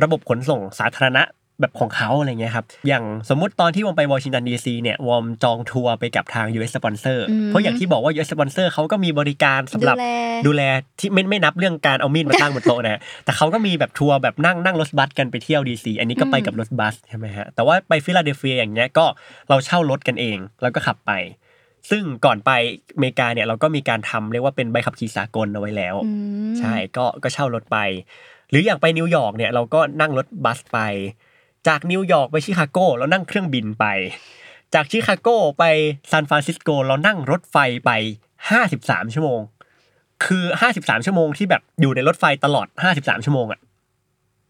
[0.03, 1.23] ระบบขนส่งสาธารณะ
[1.63, 10.07] แบบของเขาอะไรเงี้ยครับ อย่างสมมุติตอนที่วอมไปวอชิงตันดีซีเนี่ยวอมจองทัวร์ไปกับทาง US สปอนเซอร์อืมเพราะอย่างที่บอกว่า US สปอนเซอร์เขาก็มีบริการสำหรับดูแล
[10.47, 10.61] ดูแล
[10.99, 19.05] ที่ไม่ไม่นับเรื่องการเอามีดมาตั้งบนโต๊ะนะแต่เขาก็มีแบบทัวร์แบบนั่งนั่งรถบัสกันไปเที่ยวดีซีอันนี้ก็ไปกับรถบัสใช่ไหมฮะแต่ว่าไปฟิลาเดลเฟียอย่างเงี้ยก็
[19.49, 21.11] เราเช่ารถกันเองแล้วก็ขับไป
[21.91, 22.51] ซึ่งก่อนไป
[22.95, 26.11] อเมริกาเนี่ยเราก็มีการทำเรียกว่าเป็นใบขับขี่สากลเอาไว้แล้วอื
[26.51, 27.77] มใช่ก็ก็เช่ารถไป
[28.49, 30.79] หรืออย่างไปนิวยอร์กเนี่ยเราก็นั่งรถบัสไป
[31.67, 33.85] จากนิวยอร์กไปชิคาโกเรานั่งเครื่องบินไป
[34.73, 35.63] จากชิคาโกไป
[36.11, 37.91] ซานฟรานซิสโกเรานั่งรถไฟไป
[38.49, 39.41] ห้าสิบสามชั่วโมง
[40.25, 43.59] คือห้าสิบสามชั่วโมงที่แบบอยู่ในรถไฟตลอดห้าสิบสามชั่วโมงอะ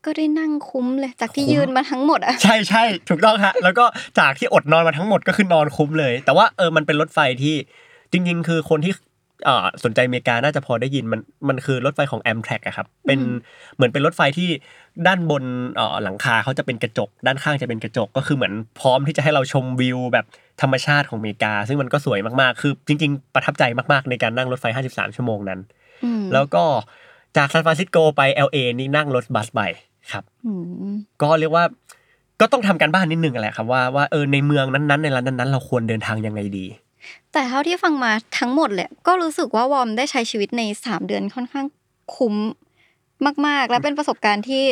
[0.06, 3.86] ก็ได้นั่งคุ้มเลย จากที่คุ้มยืนมาทั้งหมดอะใช่ใช่ถูกต้องฮะแล้วก็
[4.20, 7.56] จากที่อดนอนมาทั้งหมดก็คือนอนคุ้มเลย แต่ว่าเออมันเป็นรถไฟที่
[8.12, 8.94] จริง ๆ คือคนที่
[9.48, 13.36] อ่าสนใจอเมริกาน่าจะพอได้ยินมันมันคือรถไฟของ a m t r a c อะครับเป็นอืม
[13.76, 14.50] เหมือนเป็นรถไฟที่
[15.08, 15.44] ด้านบน
[15.76, 20.26] เอ่อหลังคาเขาจะเป็นกระจก ด้านข้างจะเป็นกระจกก็คือเหมือนพร้อมที่จะให้เราชมวิวแบบ
[20.62, 25.60] ธรรมชาติของอเมริกา ซึ่งมันก็สวยมากๆ คือจริง ๆ ประทับใจมากๆ ในการนั่งรถไฟ 53 ชั่วโมงนั้น
[26.04, 26.64] อืมแล้วก็
[27.38, 29.62] จากซานฟรานซิสโกไป LA นี่นั่งรถบัสไป
[30.12, 30.52] ครับอื
[30.94, 31.66] มก็เรียกว่า
[32.42, 36.66] ก็ต้องทำการบ้านนิดนึงแหละครับว่าว่าเออในเมืองนั้นๆในร้านนั้นๆเราควรเดินทางยังไงดี
[37.34, 41.66] แต่เท่าที่ฟังมาทั้งหมดเลยก็รู้สึกว่าวอมได้ใช้ชีวิตในสามเดือนค่อนข้าง
[42.16, 42.34] คุ้ม
[43.48, 44.64] มาก ๆ และเป็นประสบการณ์ที่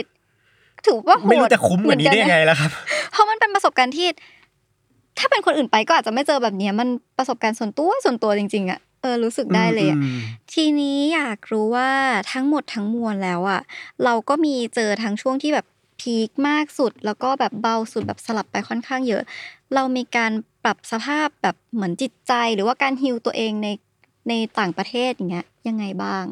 [0.85, 2.71] ถือว่าโหดไม่รู้จะคุ้มกว่านี้ได้ยังไงเหมือแล้วครับ
[3.11, 4.07] เพราะมันเป็นประสบการณ์ที่
[5.19, 6.87] ถ้าเป็นคนอื่นไปก็อาจจะไม่เจอแบบเนี้ยมัน
[7.17, 10.19] ประสบการณ์ส่วนตัวส่วนตัวจริง ๆอะเออรู้สึกได้เลยอะอืม
[10.53, 11.89] ทีนี้อยากรู้ว่า
[12.31, 13.61] ทั้งหมดทั้งมวลแล้วอะ
[14.03, 15.65] เราก็มีเจอทั้งช่วงที่แบบ
[15.99, 19.23] พีคมากสุด แล้วก็แบบเบาสุดแบบสลับไปค่อนข้างเยอะ
[19.73, 20.31] เรามีการ
[20.63, 23.67] ปรับสภาพแบบเหมือนจิตใจ หรือว่าการฮิวตัวเองใน
[24.29, 26.25] ในต่างประเทศอย่างเงี้ยยังไงบ้าง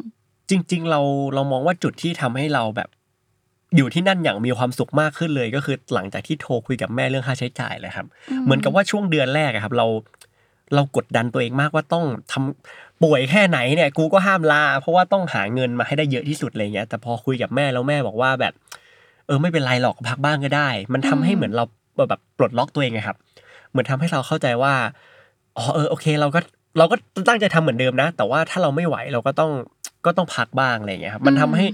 [0.49, 0.99] จริง ๆ เรา
[1.35, 2.89] เรามองว่าจุดที่ทำให้เราแบบ
[3.75, 8.07] อยู่ที่นั่นอย่างมีความสุขมากขึ้นเลย ก็คือหลังจากที่โทรคุยกับแม่เรื่องค่าใช้จ่ายเลยครับ
[8.43, 9.87] เหมือนกับว่าช่วงเดือนแรกอะครับ เรา
[10.75, 18.53] เรากดดันตัวเองมากว่าต้องทำป่วยแค่ไหนเนี่ย กูก็ห้ามลา เพราะว่าต้องหาเงินมาให้ได้เยอะที่สุดอะไรเงี้ยแต่พอคุยกับแม่แล้วแม่บอกว่าแบบ
[19.27, 21.65] เออไม่เป็นไรหรอกพักบ้างก็ได้ มันทำให้เหมือนเรา
[22.09, 23.17] แบบปลดล็อกตัวเองไงครับ
[23.69, 24.73] เหมือนทำให้เราเข้าใจว่า
[25.57, 26.39] อ๋อเออโอเค เราก็
[26.77, 26.95] เราก็
[27.29, 29.51] ตั้งใจทำเหมือนเดิมนะ แต่ว่าถ้าเราไม่ไหวเราก็ต้อง
[30.05, 31.65] ก็ต้องพักบ้างอะไรเงี้ยครับมันทำให้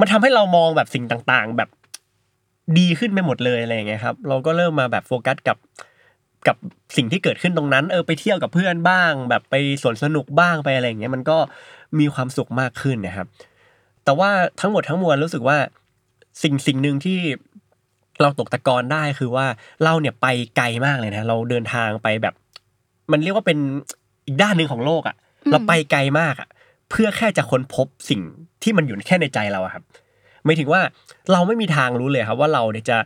[0.00, 1.70] มันทำให้เรามองแบบสิ่งต่างๆ แบบ
[2.78, 5.58] ดีขึ้นไปหมดเลยอะไรอย่างเงี้ยครับ เราก็เริ่มมาแบบโฟกัสกับ
[6.46, 6.56] กับ
[6.96, 11.38] สิ่งที่เกิดขึ้นตรงนั้น เออไปเที่ยวกับเพื่อนบ้าง แบบไปสวนสนุกบ้างไปอะไรอย่างเงี้ยมันก็
[11.98, 13.26] มีความสุขมากขึ้นนะครับ
[14.04, 14.30] แต่ว่า
[14.60, 15.58] ทั้งหมดทั้งมวลรู้สึกว่า
[16.42, 17.18] สิ่งสิ่งหนึ่งที่
[18.22, 19.46] เราตกตะกอนได้คือว่า
[19.84, 20.26] เราเนี่ยไป
[20.56, 22.34] ไกลมากเลยนะเราเดินทางไปแบบ
[23.12, 23.58] มันเรียกว่าเป็น
[24.30, 25.16] อีกด้านหนึ่งของโลกอะ่ะ
[25.50, 26.48] เราไปไกลมากอะ่ะ
[26.90, 28.20] เพื่อแค่จะค้นพบสิ่ง
[28.62, 29.82] ที่มันอยู่แค่ในใจเราอะครับ
[30.44, 30.80] หมายถึงว่า
[31.32, 32.96] เราไม่มีทางรู้เลยครับ ว่าเราเนี่ยจะ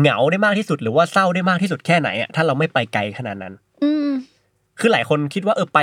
[0.00, 4.10] เหงาได้มากที่สุด หรือว่าเศร้าได้มากที่สุดแค่ไหนอะถ้าเราไม่ไปไกลขนาดนั้น อืม
[4.80, 5.80] คือหลายคนคิดว่าเออไป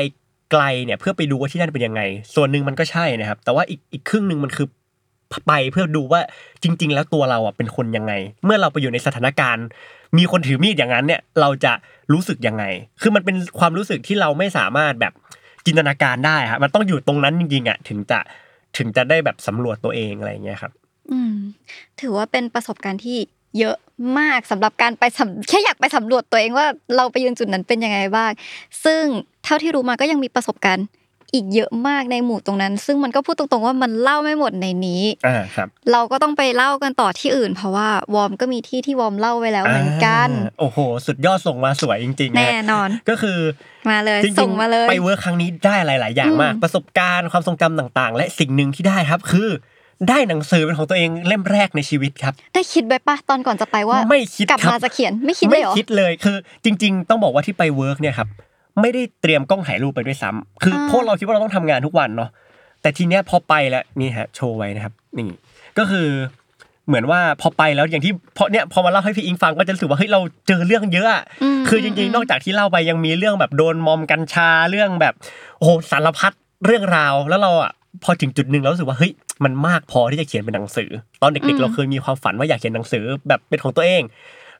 [0.51, 2.01] ไกลเนี่ย เพื่อไปดูว่าที่นั่นเป็นยังไง
[2.35, 4.67] ส่วนหนึ่งมันก็ใช่นะครับ แต่ว่าอีกอีกครึ่งหนึ่งมันคือ
[5.47, 6.21] ไปเพื่อดูว่า
[6.63, 8.13] จริง ๆ แล้วตัวเราอะเป็นคนยังไง
[8.45, 9.65] เมื่อเราไปอยู่ในสถานการณ์
[10.17, 11.73] มีคนถือมีดอย่างนั้นเนี่ยเราจะ
[12.13, 12.63] รู้สึกยังไง
[13.01, 15.13] คือมันเป็นความรู้สึกที่เราไม่สามารถแบบ
[15.65, 18.19] จินตนาการได้ครับมันต้องอยู่ตรงนั้นจริงๆอะถึงจะ
[18.77, 20.71] ถึงจะได้แบบสำรวจตัวเองอะไรอย่างเงี้ยครับ
[21.11, 21.35] อืม
[22.01, 23.17] ถือว่าเป็นประสบการณ์ที่
[23.59, 23.75] เยอะ
[24.19, 28.31] มากสำหรับการไปสำแค่อยากไปสำรวจตัวเองว่าเราไปยืนจุดนั้นเป็นยังไงบ้าง
[28.85, 29.03] ซึ่ง
[29.43, 30.85] เท่าที่รู้มาก็ยังมีประสบการณ์
[31.33, 40.77] อีกเยอะมากในหมู่ตรงนั้น ซึ่งมันก็พูดตรงๆว่ามันเล่าไม่หมดในนี้อ่าครับ เราก็ต้องไปเล่ากันต่อที่อื่น เพราะว่าวอร์มก็มีที่ที่วอร์มเล่าไว้แล้วเหมือนกันอ่าโอ้โห
[41.07, 43.39] สุดยอดส่งมาสวยจริงๆนะแน่นอนก็คือ
[43.89, 49.49] มาเลยจริงส่งมาเลยไป work ครั้งนี้ได้หลาย ๆ อย่างมากอืมประสบการณ์ความทรงจำต่างๆ และสิ่งหนึ่งที่ได้ครับคือ
[50.09, 58.27] ได้หนังสือเป็นของตัวเองเล่มแรกในชีวิตครับ ได้คิดไว้ปะตอนก่อนจะไปว่าไม่คิดกลับครับมาจะเขียนไม่คิดเลยเหรอไม่คิดเลยคือ จริง ๆ ต้องบอกว่าที่ไป work เนี่ยครับ
[58.79, 62.29] ไม่ได้เตรียมกล้องถ่ายรูปไปด้วยซ้ำคืออาเพราะเราคิดว่าเราต้องทำงานทุกวันเนาะ
[62.81, 65.29] แต่ทีเนี้ยพอไปแล้วนี่ฮะโชว์ไว้นะครับนี่
[65.77, 66.07] ก็คือ
[66.87, 75.13] เหมือนว่าพอไปแล้วอย่างที่พอเนี่ยพอมาเล่าให้พี่อิงฟังก็จะรู้สึกว่าเฮ้ยเราเจอเรื่องเยอะอะอืมคือจริงอืมๆนอกจากที่เล่าไปยังมีเรื่องแบบโดนมอมกัญชาเรื่องแบบ
[75.57, 76.33] โอ้โหสารพัด
[76.65, 77.71] เรื่องราวแล้วเราอะ
[78.03, 79.11] พอถึงจุดหนึ่งเรารู้สึกว่าเฮ้ย
[79.43, 80.89] มันมากพอที่จะเขียนเป็นหนังสือ
[81.21, 84.01] ตอนเด็กๆ เราเคยมีความฝันว่าอยากเขียนหนังสือแบบเป็นของตัวเอง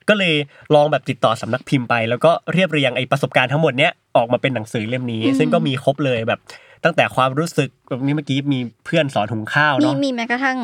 [0.10, 0.34] ก็เลย
[0.76, 6.39] ลองแบบติดต่อสำนักพิมพ์ไป แล้วก็เรียบเรียงไอ้ประสบการณ์ทั้งหมดเนี้ยออกมาเป็นหนังสือเล่มนี้ ซึ่งก็มีครบเลยแบบ
[6.84, 10.58] ตั้งแต่ความรู้สึกแบบนี้เมื่อกี้มีเพื่อนสอนหุงข้าวมีเนาะมีแม้กระทั่ง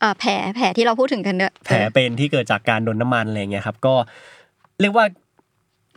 [0.00, 3.94] เอ่อแผลแผลที่เราพูดถึงกันด้วยแผลเป็นที่เกิดจากการโดนน้ำมันอะไรเงี้ยครับ ก็
[4.80, 5.04] เรียกว่า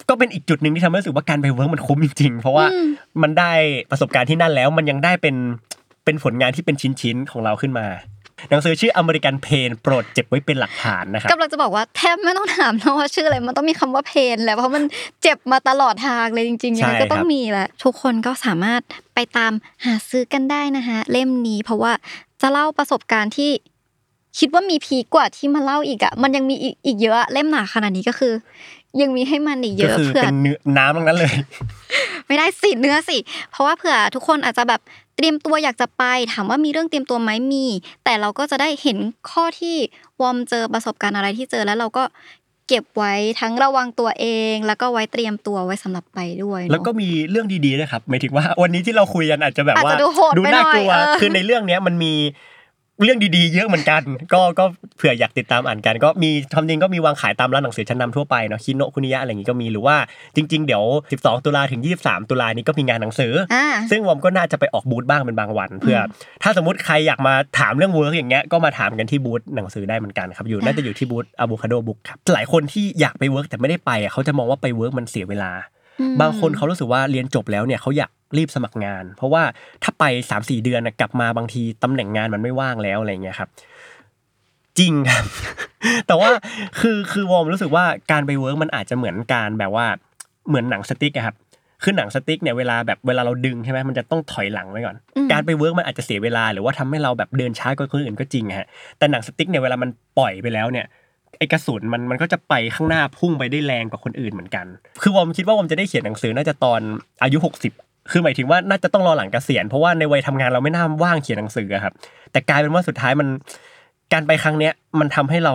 [0.09, 2.65] ก็เป็นอีกจุดหนึ่งที่ทำให้รู้สึกว่าการไปเวิร์กมันคุ้มจริงๆ เพราะว่า
[3.21, 3.51] มันได้
[3.91, 5.35] ประสบการณ์ที่นั่นแล้ว มันยังได้เป็น
[6.05, 7.85] เป็นผลงานที่เป็นชิ้นๆของเราขึ้นมา
[8.49, 14.83] หนังสือชื่ออเมริกันเพนโปรดเจ็บไว้เป็นหลักฐานนะครับกำลังจะบอกว่าแทบไม่ต้องถามนะว่าชื่ออะไรมันต้องมีคำว่าเพนแหละเพราะมัน
[15.21, 18.81] เจ็บมาตลอดทางเลยจริงๆยังไงใช่ก็ต้องครับมีแหละทุกคนก็สามารถ
[19.15, 19.51] ไปตาม
[19.85, 21.91] หาซื้อกันได้นะคะเล่มนี้เพราะว่า
[22.41, 23.51] จะเล่าประสบการณ์ที่
[24.39, 28.33] คิดว่ามีพีคกว่าที่มาเล่าอีกอะมันยังมีอีกอีกเยอะอะเล่มหนาขนาดนี้ก็คือ
[29.01, 31.33] ยังมีให้มันอีกเยก็อะคือเผื่อเป็นเนื้อน้ำทั้งนั้นเลย
[32.27, 33.17] ไม่ได้สิเนื้อสิ
[33.51, 34.81] เพราะว่าเผื่อทุกคนอาจจะแบบ
[35.17, 36.03] เตรียมตัวอยากจะไป
[36.33, 37.65] ถามว่ามีเรื่องเตรียมตัวไหมมี
[38.03, 38.97] แต่เราก็จะได้เห็น
[39.29, 39.75] ข้อที่
[40.21, 42.03] วอมเจอประสบการณ์อะไรที่เจอแล้วเราก็
[42.67, 52.13] เก็บไว้ทั้งระวังตัวเอง แล้วก็ไว้เตรียมตัวไว้สำหรับไปด้วยเนอะแล้วก็มีเรื่องดีๆด้วยครับหมายถึงว่าวันนี้ที่เราคุยกันอาจจะแบบอาจว่าจะดูโหดไปน่ากลัวหน่อยเออคือในเรื่องเนี้ยมันมี
[53.03, 54.01] เรื่องดีๆ เยอะเหมือนกัน
[54.33, 54.65] ก็ก็
[54.97, 59.95] เผื่ออยากติดตามอ่านกัน ก็มีความจริงก็มีวางขายตามร้านหนังสือชั้นนำทั่วไปเนาะคิโนะคุนิยะอะไรอย่างงี้ก็มีหรือว่า
[60.35, 60.83] จริง ๆ เดี๋ยว
[61.17, 66.01] 12 ตุลาถึง 23 ตุลานี้ก็มีงานหนังสือออ่าซึ่งวอมก็น่าจะไปออกบูธบ้างเป็นบางวัน เผื่อ
[66.43, 75.51] ถ้าสมมติใครอยากมาถามเรื่อง work อย่างเงี้ยก็มาถามกันที่บูธหนังสือได้เหมือนกันครับอยู่น่าจะอยู่ที่บูธ Avocado Books ครับหลายคนที่อยากไป work แต่ไม่ได้ไปอะเขาจะมองว่าไป work มันเสียเวลา
[75.99, 79.43] อืมบางคนเขารู้สึกว่าเรียนจบแล้วเนี่ยเขาอยาก รีบสมัครงาน เพราะว่า
[79.83, 83.49] ถ้าไป3าสี่เดือนน่ะกลับมาบางทีตำแหน่งงานมันไม่ว่างแล้วอะไรเงี้ยครับ
[84.79, 85.25] จริงครับ
[86.07, 86.29] แต่ว่า
[86.79, 89.85] คือคือวอร์มรู้สึกว่าการไป work มันอาจจะเหมือนการแบบว่า
[90.47, 91.35] เหมือนหนังสติ๊กอะครับ
[91.83, 98.67] คือหนังสติ๊กเนี่ยเวลาแบบเวลาเราดึงใช่ไหมมันจะต้องถอยหลังไว้ก่อนอืมการไป work มันอาจจะเสียเวลาหรือว่าทำให้เราแบบเดินช้ากว่าคนอื่นก็จริงอะฮะ
[98.97, 100.85] แต่หนังสติ๊กเนี่ยเวลามันปล่อยไปแล้วเนี่ย
[101.37, 104.65] ไอกระสุนมันมันก็จะไปข้างหน้าพุ่งไปได้แรงกว่าคนอื่นเหมือนกัน
[105.01, 106.81] คือวอมคิดว่าวอมจะได้เขียนหนังสือน่าจะตอน
[107.23, 111.93] อายุ 60 คือหมายถึงว่าน่าจะต้องรอหลังเกษียณเพราะว่าในวัยทำงานเราไม่น่าว่างเขียนหนังสืออะครับ
[112.31, 113.27] แต่กลายเป็นว่าสุดท้ายมัน
[114.13, 115.53] การไปครั้งเนี้ยมันทำให้เรา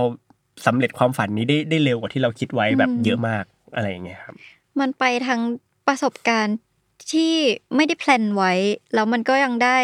[0.66, 3.44] สำเร็จความฝันนี้ได้ได้เร็วกว่าที่เราคิดไว้แบบเยอะมาก
[3.74, 4.34] อะไรอย่างเงี้ยครับ
[4.80, 5.40] มันไปทาง
[5.86, 6.56] ประสบการณ์
[7.12, 7.34] ที่
[7.76, 8.52] ไม่ได้ plan ไว้
[8.94, 9.78] แล้วมันก็ยังได้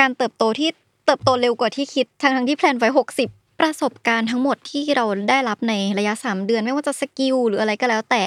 [0.00, 0.68] การเติบโตที่
[1.06, 2.88] เติบโตเร็วกว่าที่คิดทั้งทั้งๆที่ plan ไว้
[3.24, 8.22] 60ประสบการณ์ทั้งหมดที่เราได้รับในระยะ 3 เดือน ไม่ว่าจะ skill หรืออะไรก็แล้วแต่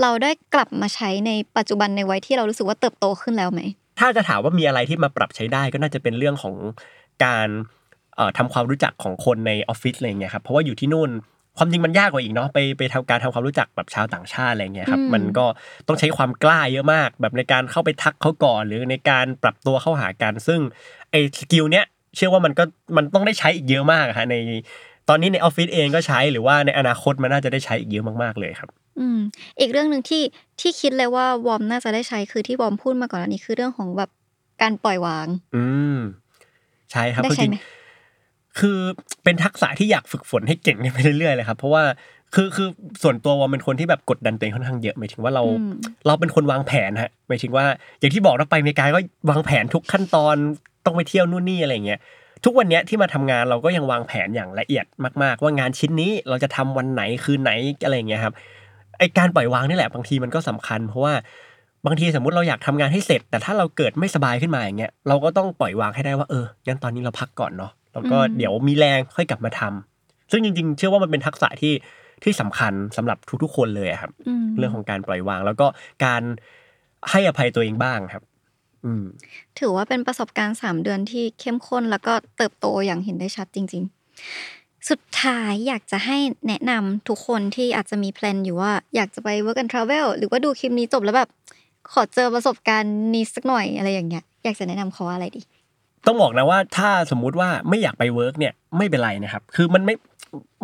[0.00, 3.60] เราได้กลับมาใช้ในปัจจุบันในวัยที่เรารู้สึกว่าเติบโตขึ้นแล้วไหม
[4.00, 6.54] ถ้าจะถามว่ามีอะไรที่มาปรับใช้ได้ก็น่าจะเป็นเรื่องของ
[7.24, 7.48] การ
[8.16, 11.10] เอ่อทำความรู้จักของคนในออฟฟิศอะไรเงี้ยครับเพราะว่าอยู่ที่นู่น
[11.58, 15.46] ความจริงมันยากกว่าอีกเนาะไปไปทำการทำความรู้จักแบบชาวต่างชาติอะไรเงี้ยครับอืมมันก็
[15.86, 20.60] ต้องใช้ความกล้าเยอะมาก แบบในการเข้าไปทักเขาก่อน หรือในการปรับตัวเข้าหากันซึ่ง
[21.10, 21.84] ไอ้ skill เนี้ย
[22.16, 22.64] เชื่อว่ามันก็
[22.96, 24.34] มันต้องได้ใช้อีกเยอะมากอะฮะใน
[25.08, 29.18] ตอนนี้ในออฟฟิศเองก็ใช้หรือว่าในอนาคตมันน่าจะได้ใช้อีกเยอะมากๆเลยครับ อืม
[29.60, 30.22] อีกเรื่องหนึ่งที่
[30.60, 34.10] ที่คิดเลยว่าวอมน่าจะได้ใช้คือที่วอมพูดมาก่อนอันนี้คือเรื่องของแบบ
[34.62, 35.26] การปล่อยวาง
[35.56, 35.64] อื
[35.96, 35.98] ม
[36.92, 37.58] ใช่ครับได้คือใช้จริงไหม
[38.58, 38.78] คือ
[39.24, 41.82] เป็นทักษะที่อยากฝึกฝนให้เก่งไปเรื่อยๆเลยครับ เพราะว่า
[42.34, 42.68] คือคือ
[43.02, 45.72] ส่วนตัววอมเป็นคนที่แบบกดดันตัวเองค่อนข้างเยอะหมายถึงว่าเราอืม
[46.06, 47.64] เราเป็นคนวางแผนฮะหมายถึงว่า
[48.00, 50.36] อย่างที่บอกเราไปอเมริกาก็วางแผนทุกขั้นตอน
[50.84, 52.00] ต้องไปเที่ยวนู่นนี่อะไรเงี้ย
[52.44, 54.84] ทุกวันเนี้ยที่มาทำงานเราก็ยังวางแผนอย่างละเอียด
[55.22, 57.50] มาก ๆ ว่างานชิ้นนี้เราจะทำวันไหนคืนไหน
[57.84, 58.34] อะไรเงี้ยครับ
[58.98, 61.14] ไอการปล่อยวางนี่แหละบางทีมันก็สำคัญ เพราะว่า
[61.86, 71.72] บางทีสมมุติเราอยากทำงานให้เสร็จ แต่ถ้าเราเกิดไม่สบายขึ้นมาอย่างเงี้ยเราก็ต้องปล่อยวางให้ได้ว่าเอองั้นตอนนี้เราพักก่อนเนาะแล้วก็อืมเดี๋ยวมีแรงค่อยกลับมาทำซึ่งจริง ๆ เชื่อว่ามันเป็นทักษะที่
[72.24, 75.66] ที่สำคัญสำหรับทุกๆคนเลยอะครับอืมเรื่องของการปล่อยวาง แล้วก็
[76.04, 76.22] การ
[77.10, 78.22] ให้อภัยตัวเองบ้างครับ
[78.84, 79.04] อืม
[79.58, 84.55] ถือว่าเป็นประสบการณ์สามเดือนที่เข้มข้นแล้วก็เติบโตอย่างเห็นได้ชัดจริง ๆ
[84.88, 86.18] สุดท้ายอยากจะให้
[86.48, 91.28] แนะนำทุกคนที่อาจจะมี plan อยู่ว่าอยากจะไป work and travel หรือว่าดูคลิปนี้จบแล้วแบบ
[91.92, 95.42] ขอเจอประสบการณ์นี้สักหน่อยอะไรอย่างเงี้ยอยากจะแนะนำเขาว่าอะไรดี
[96.06, 99.94] ต้องบอกนะว่าถ้าสมมุติว่าไม่อยากไป work เนี่ยไม่เป็นไรนะครับ คือมันไม่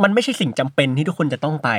[0.02, 1.70] มันไม่ใช่สิ่งจำเป็นที่ทุกคนจะต้องไป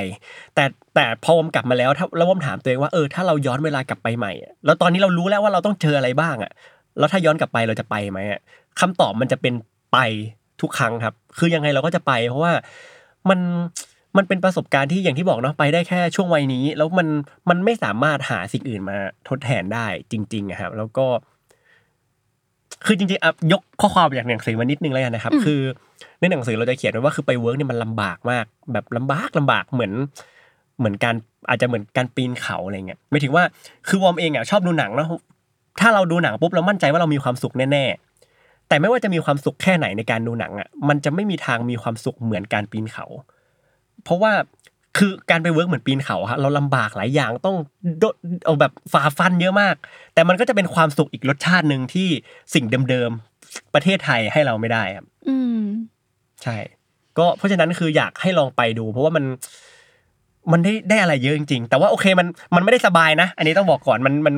[0.54, 0.64] แต่
[0.94, 4.32] แต่พอผมกลับมาแล้วถ้าแล้วผมถามตัวเองว่าเออถ้าเราย้อนเวลากลับไปใหม่
[4.64, 6.52] แล้วตอนนี้เรารู้แล้วว่าเราต้องเจออะไรบ้างอะ
[6.98, 8.40] แล้วถ้าย้อนกลับไปเราจะไปไหมอะ
[8.80, 9.54] คำตอบมันจะเป็น
[9.92, 9.98] ไป
[10.60, 12.52] ทุกครั้งครับ คือยังไงเราก็จะไป เพราะว่า
[13.28, 13.40] มัน
[14.16, 17.08] มันเป็นประสบการณ์ที่อย่างที่บอกเนาะไปได้แค่ช่วงวัยนี้ แล้วมัน
[17.48, 18.96] มันไม่สามารถหาสิ่งอื่นมา
[19.28, 21.06] ทดแทนได้จริงๆอะครับ แล้วก็
[22.86, 25.60] คือจริงๆอะยกข้อความจากหนังสือมานิดนึงแล้วกันนะครับอืมคือ
[26.20, 29.92] ในหนังสือเราจะเขียนไว้ว่าคือไป work เนี่ยมันลำบากมาก แบบลำบากลำบากเหมือน
[30.78, 31.14] เหมือนการ
[31.48, 33.44] อาจจะเหมือนการปีนเขาอะไรเงี้ยหมายถึงว่า
[33.88, 35.06] คือวอมเองอะชอบดูหนังแล้ว
[35.80, 38.13] ถ้าเราดูหนังปุ๊บเรามั่นใจว่าเรามีความสุขแน่ๆ
[38.68, 43.06] แต่ไม่ว่าจะมีความสุขแค่ไหนในการดูหนังอะมันจะไม่มีทางมีความสุขเหมือนการปีนเขา
[44.04, 44.32] เพราะว่า
[44.98, 47.56] คือการไปเวิร์กเหมือนปีนเขาฮะเราลำบากหลายอย่างต้อง
[48.00, 49.74] โดดเอาแบบฝ่าฟันเยอะมาก
[50.14, 52.08] แต่มันก็จะเป็นความสุขอีกรสชาติหนึ่งที่
[52.54, 55.62] สิ่งเดิมๆประเทศไทยให้เราไม่ได้ครับ อืม
[56.42, 56.56] ใช่
[57.18, 59.24] ก็เพราะฉะนั้นคืออยากให้ลองไปดู เพราะว่ามัน
[60.52, 64.34] มันได้ได้อะไรเยอะจริงๆ แต่ว่าโอเคมันมันไม่ได้สบายนะ อันนี้ต้องบอกก่อนมันมัน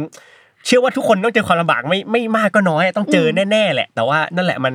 [0.67, 4.75] เชื่อว่าทุกคนต้องเจอความลำบากไม่ไม่มากก็น้อยต้องเจอแน่ๆแหละ แต่ว่านั่นแหละมัน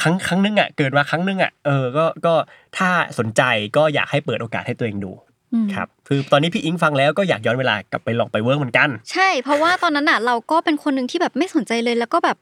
[0.00, 2.34] ครั้งครั้งนึงอะเกิดมาครั้งนึงอะเออก็ก็
[2.78, 2.88] ถ้า
[3.18, 3.42] สนใจ
[3.76, 5.12] ก็อยากให้เปิดโอกาสให้ตัวเองดู
[5.54, 12.36] อืมครับคือตอนนี้พี่อิงฟังแล้วก็อยากย้อนเวลากลับไปลองไปเวิร์กเหมือนกัน ใช่ เพราะว่าตอนนั้นอะเราก็เป็นคนหนึ่งที่แบบไม่สนใจเลยแล้วก็แบบ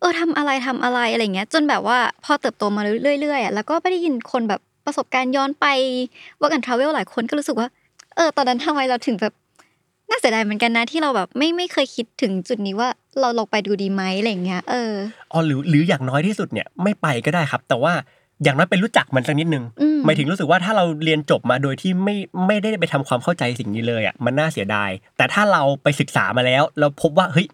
[0.00, 2.82] เออทำอะไรทำอะไรอะไรเงี้ย จนแบบว่าพอเติบโตมา
[3.20, 5.66] เรื่อยๆอะแล้วก็ไม่ได้ยินคนแบบประสบการณ์ย้อนไป
[6.40, 7.68] ว่ากันทราเวลหลายคนก็รู้สึกว่า
[8.16, 9.34] เออ ตอนนั้นทำไมเราถึงแบบ
[10.10, 12.88] น่าเสียดายเหมือนกันนะที่เราแบบไม่ไม่เคยคิดถึงจุดนี้ว่า
[13.20, 14.92] เราลองไปดูดีไหมอะไรเงี้ยเออ
[15.32, 17.92] อ๋อหรือหรืออย่างน้อยที่สุดเนี่ยไม่ไปก็ได้ครับ แต่ว่า
[18.44, 27.46] อย่างน้อยเป็นรู้จักมันสักนิดนึงอืมหมายถึงรู้สึกว่าถ้าเราเรียนจบมาโดยที่ไม่ไม่ได้ไปทำความเข้าใจสิ่งนี้เลยอะมันน่าเสียดาย แต่ถ้าเราไปศึกษามาแล้ว เราพบว่าเฮ้ย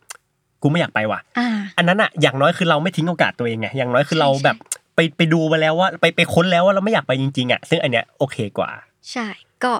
[0.62, 4.56] กูไม่อยากไปว่ะอ่าอันนั้นอะอย่างน้อยคือเราไม่ทิ้งโอกาสตัวเองไงอย่างน้อยคือเราใช่ใช่แบบ
[4.94, 8.70] ไปไปดูมาแล้วว่าไปไปค้นแล้วว่าเราไม่อยากไปจริงๆอะซึ่งอันเนี้ยโอเคกว่า
[9.12, 9.26] ใช่
[9.64, 9.72] ก็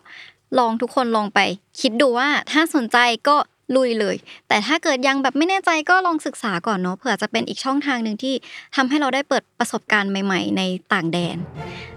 [0.59, 1.41] ลองทุกคนลองไป
[1.81, 2.99] คิดดูว่าถ้าสนใจ
[3.29, 3.37] ก็
[3.77, 4.17] ลุยเลย
[4.49, 8.35] แต่ถ้าเกิดยังแบบไม่แน่ใจก็ลองศึกษาก่อนเนาะเผื่อจะเป็นอีกช่องทางหนึ่งที่
[8.77, 11.37] ทำให้เราได้เปิดประสบการณ์ใหม่ ๆ ในต่างแดน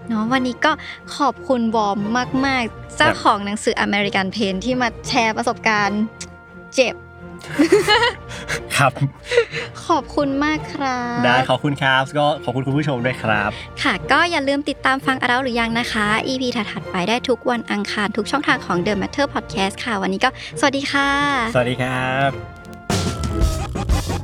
[0.08, 0.72] เนาะวันนี้ก็
[1.16, 1.98] ขอบคุณวอม
[2.46, 6.02] มาก ๆ เจ้าของหนังสือ American Pain ที่มาแชร์ประสบการณ์
[6.76, 6.96] เจ็บ
[8.78, 8.92] ครับ
[9.88, 13.50] ขอบคุณมากครับได้ขอบคุณครับ ก็ขอบคุณคุณผู้ชมด้วยครับ
[13.84, 20.30] ค่ะก็อย่าลืมติดตามฟังเราหรือยังนะคะ EP ถัดๆไปได้ทุกวันอังคารทุกช่องทางของ The Matter Podcast ค่ะ วันนี้ก็
[20.60, 21.10] สวัสดีค่ะ
[21.54, 24.23] สวัสดีครับ